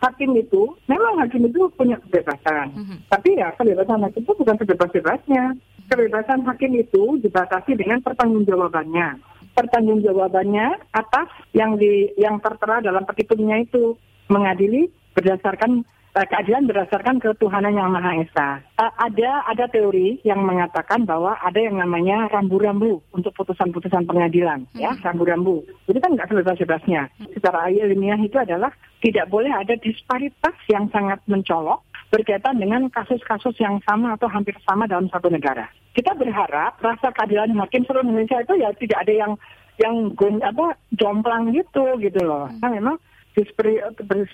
hakim 0.00 0.32
itu 0.36 0.72
memang 0.88 1.20
hakim 1.20 1.46
itu 1.46 1.68
punya 1.76 2.00
kebebasan. 2.08 2.72
Mm 2.72 2.84
-hmm. 2.84 2.98
Tapi 3.12 3.36
ya 3.36 3.48
kebebasan 3.54 4.00
hakim 4.04 4.22
itu 4.24 4.32
bukan 4.34 4.56
sebebas-bebasnya. 4.56 5.44
Kebebasan 5.90 6.40
hakim 6.46 6.72
itu 6.78 7.18
dibatasi 7.20 7.76
dengan 7.76 8.00
pertanggungjawabannya. 8.00 9.20
Pertanggungjawabannya 9.52 10.66
atas 10.94 11.28
yang 11.52 11.76
di 11.76 12.14
yang 12.16 12.38
tertera 12.38 12.80
dalam 12.80 13.02
petitumnya 13.04 13.60
itu 13.60 13.98
mengadili 14.30 14.88
berdasarkan 15.12 15.82
uh, 16.14 16.26
keadilan 16.26 16.70
berdasarkan 16.70 17.18
ketuhanan 17.18 17.74
yang 17.74 17.90
Maha 17.90 18.22
Esa. 18.22 18.62
Uh, 18.78 18.92
ada 19.02 19.44
ada 19.50 19.66
teori 19.66 20.22
yang 20.22 20.42
mengatakan 20.46 21.02
bahwa 21.02 21.34
ada 21.42 21.58
yang 21.58 21.78
namanya 21.78 22.30
rambu-rambu 22.30 23.02
untuk 23.10 23.34
putusan-putusan 23.34 24.06
pengadilan, 24.06 24.66
ya, 24.78 24.94
hmm. 24.94 25.02
ya 25.02 25.04
rambu-rambu. 25.10 25.66
Itu 25.90 25.98
kan 25.98 26.14
nggak 26.14 26.30
sebebas-bebasnya. 26.30 27.10
Secara 27.34 27.70
ilmiah 27.70 28.20
itu 28.22 28.38
adalah 28.38 28.70
tidak 29.00 29.26
boleh 29.32 29.50
ada 29.52 29.74
disparitas 29.80 30.56
yang 30.68 30.88
sangat 30.92 31.20
mencolok 31.24 31.80
berkaitan 32.10 32.58
dengan 32.58 32.90
kasus-kasus 32.90 33.56
yang 33.62 33.78
sama 33.86 34.18
atau 34.18 34.26
hampir 34.26 34.52
sama 34.66 34.84
dalam 34.90 35.06
satu 35.08 35.30
negara. 35.30 35.70
Kita 35.94 36.14
berharap 36.18 36.78
rasa 36.82 37.14
keadilan 37.14 37.54
hakim 37.56 37.86
seluruh 37.86 38.06
Indonesia 38.06 38.42
itu 38.42 38.54
ya 38.58 38.70
tidak 38.76 38.98
ada 39.06 39.14
yang 39.14 39.32
yang 39.80 39.96
apa 40.44 40.76
jomplang 40.92 41.54
gitu 41.56 41.96
gitu 42.02 42.20
loh. 42.20 42.50
Nah, 42.60 42.68
memang 42.68 43.00
seperti, 43.32 43.78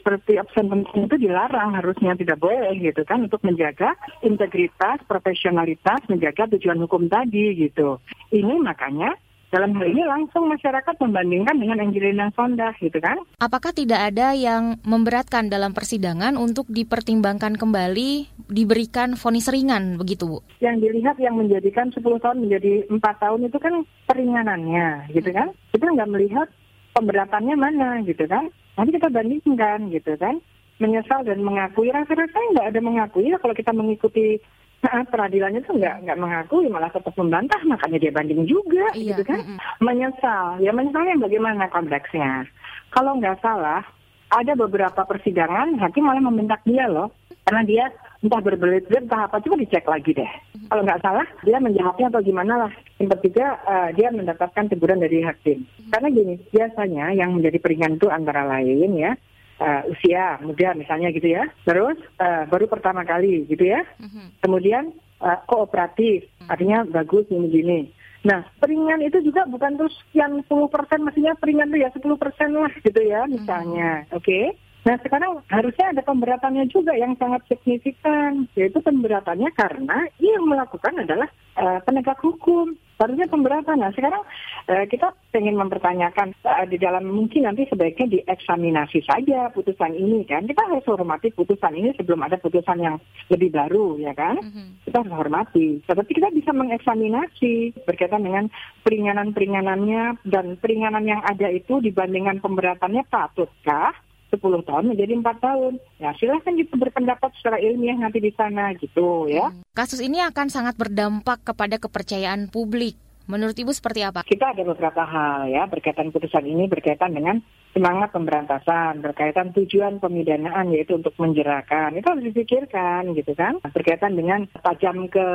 seperti 0.01 0.33
absen 0.41 0.73
penting 0.73 1.05
itu 1.07 1.17
dilarang 1.29 1.77
harusnya 1.77 2.17
tidak 2.17 2.41
boleh 2.41 2.75
gitu 2.81 3.05
kan 3.05 3.29
untuk 3.29 3.45
menjaga 3.45 3.93
integritas, 4.25 5.05
profesionalitas, 5.05 6.01
menjaga 6.09 6.49
tujuan 6.57 6.81
hukum 6.81 7.07
tadi 7.07 7.55
gitu. 7.61 8.01
Ini 8.33 8.57
makanya 8.59 9.15
dalam 9.51 9.73
hal 9.79 9.87
ini 9.87 10.03
langsung 10.03 10.51
masyarakat 10.51 10.95
membandingkan 10.99 11.57
dengan 11.57 11.79
Angelina 11.83 12.27
Sonda 12.35 12.75
gitu 12.83 12.99
kan. 12.99 13.19
Apakah 13.39 13.71
tidak 13.71 14.13
ada 14.13 14.35
yang 14.35 14.79
memberatkan 14.83 15.47
dalam 15.47 15.71
persidangan 15.71 16.35
untuk 16.35 16.67
dipertimbangkan 16.67 17.55
kembali 17.55 18.27
diberikan 18.51 19.15
vonis 19.15 19.47
ringan 19.47 19.97
begitu 19.97 20.27
Bu? 20.27 20.39
Yang 20.59 20.91
dilihat 20.91 21.17
yang 21.23 21.39
menjadikan 21.39 21.95
10 21.95 22.03
tahun 22.03 22.39
menjadi 22.43 22.91
empat 22.91 23.17
tahun 23.23 23.47
itu 23.47 23.59
kan 23.63 23.75
peringanannya 24.11 25.15
gitu 25.15 25.31
kan. 25.31 25.55
Kita 25.71 25.87
nggak 25.87 26.11
melihat 26.11 26.49
pemberatannya 26.97 27.55
mana 27.55 28.03
gitu 28.03 28.25
kan. 28.27 28.51
Nanti 28.77 28.91
kita 28.97 29.09
bandingkan 29.13 29.93
gitu 29.95 30.17
kan. 30.19 30.43
Menyesal 30.77 31.25
dan 31.25 31.41
mengakui, 31.41 31.89
rasa-rasa 31.89 32.37
nggak 32.53 32.69
ada 32.69 32.81
mengakui 32.85 33.33
kalau 33.41 33.57
kita 33.57 33.73
mengikuti 33.73 34.37
peradilannya 34.85 35.65
tuh 35.65 35.77
nggak 35.81 36.07
nggak 36.07 36.19
mengakui 36.21 36.69
malah 36.69 36.93
tetap 36.93 37.15
membantah 37.17 37.59
makanya 37.65 37.99
dia 37.99 38.13
banding 38.13 38.45
juga 38.47 38.87
iya. 38.93 39.17
gitu 39.17 39.23
kan? 39.27 39.41
mm 39.43 39.49
-mm. 39.57 39.59
menyesal. 39.83 40.47
Ya 40.63 40.71
menyesalnya 40.71 41.15
bagaimana 41.21 41.67
konteksnya? 41.73 42.47
Kalau 42.93 43.19
nggak 43.19 43.41
salah 43.43 43.83
ada 44.31 44.53
beberapa 44.59 45.07
persidangan 45.07 45.79
hakim 45.79 46.03
malah 46.07 46.23
membentak 46.23 46.61
dia 46.67 46.91
loh 46.91 47.15
karena 47.47 47.63
dia 47.63 47.85
entah 48.27 48.43
berbelit-belit 48.43 49.07
entah 49.07 49.31
apa 49.31 49.39
coba 49.39 49.55
dicek 49.63 49.87
lagi 49.87 50.11
deh. 50.17 50.33
Kalau 50.67 50.83
nggak 50.83 51.03
salah 51.03 51.27
dia 51.47 51.63
menjawabnya 51.63 52.11
atau 52.11 52.23
gimana 52.23 52.67
lah. 52.67 52.73
Yang 52.99 53.09
ketiga 53.19 53.55
uh, 53.63 53.89
dia 53.95 54.11
mendapatkan 54.11 54.67
teguran 54.67 54.99
dari 54.99 55.23
hakim. 55.23 55.63
Karena 55.95 56.09
gini 56.11 56.35
biasanya 56.51 57.15
yang 57.15 57.39
menjadi 57.39 57.59
peringan 57.63 58.03
itu 58.03 58.11
antara 58.11 58.43
lain 58.43 58.99
ya 58.99 59.15
uh, 59.61 59.83
usia 59.91 60.41
muda 60.43 60.73
misalnya 60.77 61.13
gitu 61.13 61.29
ya. 61.31 61.45
Terus 61.65 61.99
uh, 62.21 62.45
baru 62.49 62.67
pertama 62.69 63.03
kali 63.03 63.45
gitu 63.49 63.65
ya. 63.65 63.83
Mm-hmm. 64.01 64.27
Kemudian 64.45 64.93
uh, 65.21 65.39
kooperatif, 65.49 66.27
mm-hmm. 66.27 66.51
artinya 66.53 66.79
bagus 66.89 67.29
gini-gini. 67.29 67.93
Nah, 68.27 68.43
peringan 68.59 69.07
itu 69.07 69.23
juga 69.23 69.47
bukan 69.47 69.79
terus 69.79 69.95
yang 70.11 70.43
10 70.43 70.51
persen, 70.67 71.07
mestinya 71.07 71.39
peringan 71.39 71.71
itu 71.71 71.87
ya 71.87 71.91
10 71.95 72.03
persen 72.19 72.51
lah 72.59 72.73
gitu 72.83 73.01
ya 73.01 73.23
misalnya. 73.31 74.03
Mm-hmm. 74.05 74.19
Oke. 74.19 74.27
Okay? 74.27 74.47
Nah 74.87 74.95
sekarang 75.03 75.43
harusnya 75.51 75.91
ada 75.91 76.03
pemberatannya 76.07 76.71
juga 76.71 76.95
yang 76.95 77.19
sangat 77.19 77.43
signifikan, 77.51 78.47
yaitu 78.55 78.79
pemberatannya 78.79 79.51
karena 79.59 80.07
yang 80.23 80.47
melakukan 80.47 80.95
adalah 81.03 81.27
uh, 81.59 81.83
penegak 81.83 82.23
hukum. 82.23 82.79
Harusnya 82.97 83.29
pemberatan. 83.29 83.85
Nah 83.85 83.93
sekarang 83.93 84.25
uh, 84.73 84.85
kita 84.89 85.13
ingin 85.37 85.61
mempertanyakan 85.61 86.33
uh, 86.49 86.65
di 86.65 86.81
dalam 86.81 87.05
mungkin 87.13 87.45
nanti 87.45 87.69
sebaiknya 87.69 88.21
dieksaminasi 88.21 89.05
saja 89.05 89.53
putusan 89.53 89.93
ini 89.93 90.25
kan. 90.25 90.49
Kita 90.49 90.65
harus 90.65 90.87
hormati 90.89 91.29
putusan 91.33 91.77
ini 91.77 91.93
sebelum 91.93 92.25
ada 92.25 92.41
putusan 92.41 92.81
yang 92.81 92.97
lebih 93.29 93.53
baru 93.53 94.01
ya 94.01 94.17
kan. 94.17 94.41
Mm-hmm. 94.41 94.89
Kita 94.89 95.05
harus 95.05 95.13
hormati. 95.13 95.85
Tetapi 95.85 96.11
kita 96.11 96.33
bisa 96.33 96.57
mengeksaminasi 96.57 97.85
berkaitan 97.85 98.25
dengan 98.25 98.49
peringanan-peringanannya 98.81 100.25
dan 100.25 100.57
peringanan 100.57 101.05
yang 101.05 101.21
ada 101.21 101.53
itu 101.53 101.85
dibandingkan 101.85 102.41
pemberatannya 102.41 103.05
patutkah 103.13 104.06
10 104.37 104.69
tahun 104.69 104.85
menjadi 104.93 105.13
empat 105.17 105.37
tahun. 105.41 105.81
Ya 105.99 106.13
silahkan 106.21 106.55
kita 106.55 106.75
berpendapat 106.77 107.33
secara 107.41 107.57
ilmiah 107.57 107.97
nanti 107.97 108.21
di 108.21 108.33
sana 108.37 108.77
gitu 108.77 109.27
ya. 109.33 109.49
Hmm. 109.49 109.65
Kasus 109.73 110.05
ini 110.05 110.21
akan 110.21 110.53
sangat 110.53 110.77
berdampak 110.77 111.43
kepada 111.43 111.81
kepercayaan 111.81 112.53
publik. 112.53 113.01
Menurut 113.27 113.59
Ibu 113.59 113.75
seperti 113.75 114.07
apa? 114.07 114.23
Kita 114.23 114.55
ada 114.55 114.63
beberapa 114.63 115.03
hal 115.03 115.51
ya 115.51 115.67
berkaitan 115.67 116.15
putusan 116.15 116.47
ini 116.47 116.71
berkaitan 116.71 117.11
dengan 117.11 117.43
semangat 117.75 118.15
pemberantasan, 118.15 119.03
berkaitan 119.03 119.51
tujuan 119.51 119.99
pemidanaan 119.99 120.71
yaitu 120.71 120.95
untuk 120.95 121.13
menjerakan. 121.19 121.99
Itu 121.99 122.07
harus 122.07 122.25
dipikirkan 122.31 123.13
gitu 123.19 123.35
kan. 123.35 123.59
Berkaitan 123.67 124.15
dengan 124.15 124.47
tajam 124.63 125.11
ke 125.11 125.27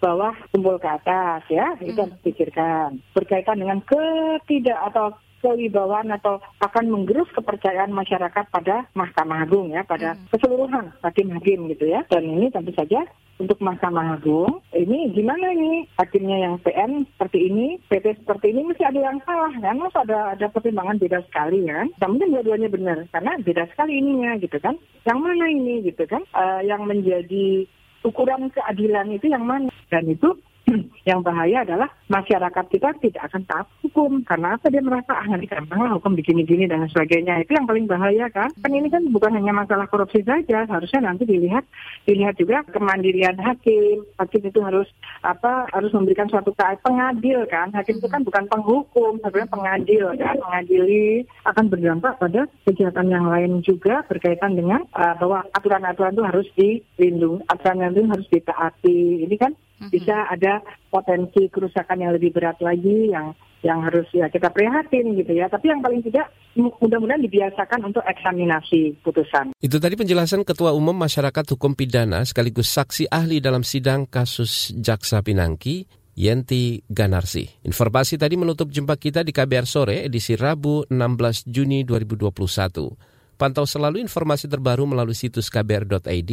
bawah, 0.00 0.32
kumpul 0.50 0.80
ke 0.80 0.88
atas 0.88 1.44
ya, 1.52 1.76
itu 1.84 1.94
hmm. 1.94 2.02
harus 2.08 2.16
dipikirkan. 2.24 2.88
Berkaitan 3.12 3.60
dengan 3.60 3.84
ketidak 3.84 4.80
atau 4.88 5.12
kewibawaan 5.40 6.10
atau 6.14 6.42
akan 6.60 6.86
menggerus 6.90 7.28
kepercayaan 7.34 7.94
masyarakat 7.94 8.44
pada 8.50 8.86
Mahkamah 8.94 9.46
Agung 9.46 9.70
ya, 9.72 9.86
pada 9.86 10.14
hmm. 10.14 10.34
keseluruhan 10.34 10.92
hakim-hakim 11.02 11.70
gitu 11.72 11.88
ya. 11.88 12.02
Dan 12.10 12.26
ini 12.26 12.50
tentu 12.50 12.74
saja 12.74 13.06
untuk 13.38 13.62
Mahkamah 13.62 14.18
Agung, 14.18 14.58
ini 14.74 15.14
gimana 15.14 15.54
nih 15.54 15.86
hakimnya 15.94 16.42
yang 16.42 16.54
PN 16.58 17.06
seperti 17.14 17.46
ini, 17.46 17.78
PT 17.86 18.26
seperti 18.26 18.50
ini 18.50 18.66
mesti 18.66 18.82
ada 18.82 18.98
yang 18.98 19.22
salah 19.22 19.54
kan? 19.62 19.78
Masa 19.78 20.02
ada 20.02 20.34
ada 20.34 20.46
pertimbangan 20.50 20.98
beda 20.98 21.22
sekali 21.30 21.62
kan? 21.70 21.86
Nah, 22.02 22.08
mungkin 22.10 22.34
dua-duanya 22.34 22.66
benar 22.66 22.98
karena 23.14 23.38
beda 23.38 23.70
sekali 23.70 24.02
ininya 24.02 24.34
gitu 24.42 24.58
kan. 24.58 24.74
Yang 25.06 25.18
mana 25.22 25.44
ini 25.54 25.86
gitu 25.86 26.02
kan? 26.10 26.26
Uh, 26.34 26.60
yang 26.66 26.82
menjadi 26.82 27.62
ukuran 28.02 28.50
keadilan 28.50 29.06
itu 29.14 29.30
yang 29.30 29.46
mana? 29.46 29.70
Dan 29.86 30.10
itu 30.10 30.34
yang 31.08 31.20
bahaya 31.24 31.64
adalah 31.64 31.88
masyarakat 32.08 32.64
kita 32.68 32.88
tidak 33.00 33.22
akan 33.32 33.42
taat 33.48 33.66
hukum. 33.84 34.20
Karena 34.24 34.56
apa? 34.56 34.68
Dia 34.68 34.82
merasa 34.84 35.12
ah 35.16 35.26
nanti 35.28 35.46
gampang 35.48 35.80
lah 35.80 35.96
hukum 35.96 36.16
begini-gini 36.16 36.68
dan 36.68 36.84
sebagainya. 36.88 37.44
Itu 37.44 37.56
yang 37.56 37.68
paling 37.68 37.86
bahaya 37.88 38.26
kan? 38.32 38.52
Kan 38.60 38.72
ini 38.72 38.88
kan 38.92 39.04
bukan 39.08 39.32
hanya 39.36 39.52
masalah 39.52 39.88
korupsi 39.88 40.20
saja. 40.24 40.68
Harusnya 40.68 41.08
nanti 41.08 41.24
dilihat 41.24 41.64
dilihat 42.04 42.36
juga 42.36 42.64
kemandirian 42.68 43.36
hakim. 43.40 44.04
Hakim 44.20 44.42
itu 44.44 44.60
harus 44.60 44.88
apa 45.24 45.68
harus 45.72 45.92
memberikan 45.92 46.28
suatu 46.28 46.52
pengadil 46.56 47.44
kan? 47.48 47.72
Hakim 47.72 48.00
itu 48.00 48.08
kan 48.08 48.24
bukan 48.24 48.44
penghukum. 48.48 49.20
Sebenarnya 49.24 49.52
pengadil 49.52 50.06
kan 50.16 50.36
mengadili 50.38 51.24
akan 51.44 51.64
berdampak 51.72 52.20
pada 52.20 52.44
kegiatan 52.68 53.06
yang 53.08 53.26
lain 53.28 53.60
juga 53.64 54.04
berkaitan 54.08 54.56
dengan 54.56 54.84
uh, 54.92 55.14
bahwa 55.16 55.44
aturan-aturan 55.56 56.14
itu 56.14 56.24
harus 56.24 56.46
dilindungi 56.56 57.44
aturan 57.48 57.92
itu 57.92 58.02
harus 58.08 58.26
ditaati. 58.28 59.24
Ini 59.24 59.36
kan. 59.38 59.52
Bisa 59.86 60.26
ada 60.26 60.58
potensi 60.90 61.46
kerusakan 61.46 62.02
yang 62.02 62.12
lebih 62.18 62.34
berat 62.34 62.58
lagi 62.58 63.14
yang 63.14 63.30
yang 63.62 63.82
harus 63.82 64.06
ya 64.14 64.30
kita 64.30 64.50
prihatin 64.54 65.18
gitu 65.18 65.34
ya. 65.34 65.50
Tapi 65.50 65.70
yang 65.70 65.82
paling 65.82 66.02
tidak 66.02 66.30
mudah-mudahan 66.58 67.22
dibiasakan 67.22 67.90
untuk 67.90 68.02
eksaminasi 68.06 68.98
putusan. 69.02 69.54
Itu 69.58 69.78
tadi 69.82 69.94
penjelasan 69.98 70.46
Ketua 70.46 70.74
Umum 70.74 70.94
Masyarakat 70.94 71.54
Hukum 71.54 71.74
Pidana 71.74 72.22
sekaligus 72.22 72.70
saksi 72.70 73.10
ahli 73.10 73.42
dalam 73.42 73.62
sidang 73.66 74.06
kasus 74.06 74.74
Jaksa 74.78 75.22
Pinangki 75.22 75.86
Yenti 76.18 76.82
Ganarsi. 76.90 77.46
Informasi 77.62 78.18
tadi 78.18 78.34
menutup 78.34 78.70
jumpa 78.74 78.98
kita 78.98 79.22
di 79.22 79.30
KBR 79.30 79.66
Sore 79.66 80.02
edisi 80.02 80.34
Rabu 80.34 80.82
16 80.90 81.46
Juni 81.46 81.86
2021. 81.86 83.38
Pantau 83.38 83.66
selalu 83.70 84.02
informasi 84.02 84.50
terbaru 84.50 84.82
melalui 84.82 85.14
situs 85.14 85.46
kbr.id, 85.46 86.30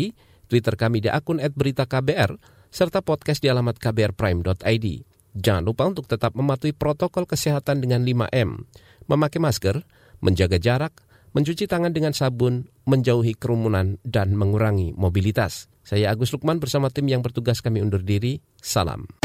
Twitter 0.50 0.74
kami 0.74 1.06
di 1.06 1.10
akun 1.14 1.38
@beritaKBR 1.38 2.55
serta 2.76 3.00
podcast 3.00 3.40
di 3.40 3.48
alamat 3.48 3.80
kbrprime.id. 3.80 4.88
Jangan 5.32 5.64
lupa 5.64 5.88
untuk 5.88 6.12
tetap 6.12 6.36
mematuhi 6.36 6.76
protokol 6.76 7.24
kesehatan 7.24 7.80
dengan 7.80 8.04
5M, 8.04 8.68
memakai 9.08 9.40
masker, 9.40 9.88
menjaga 10.20 10.60
jarak, 10.60 10.92
mencuci 11.32 11.72
tangan 11.72 11.96
dengan 11.96 12.12
sabun, 12.12 12.68
menjauhi 12.84 13.40
kerumunan, 13.40 13.96
dan 14.04 14.36
mengurangi 14.36 14.92
mobilitas. 14.92 15.72
Saya 15.88 16.12
Agus 16.12 16.36
Lukman 16.36 16.60
bersama 16.60 16.92
tim 16.92 17.08
yang 17.08 17.24
bertugas 17.24 17.64
kami 17.64 17.80
undur 17.80 18.04
diri. 18.04 18.44
Salam. 18.60 19.25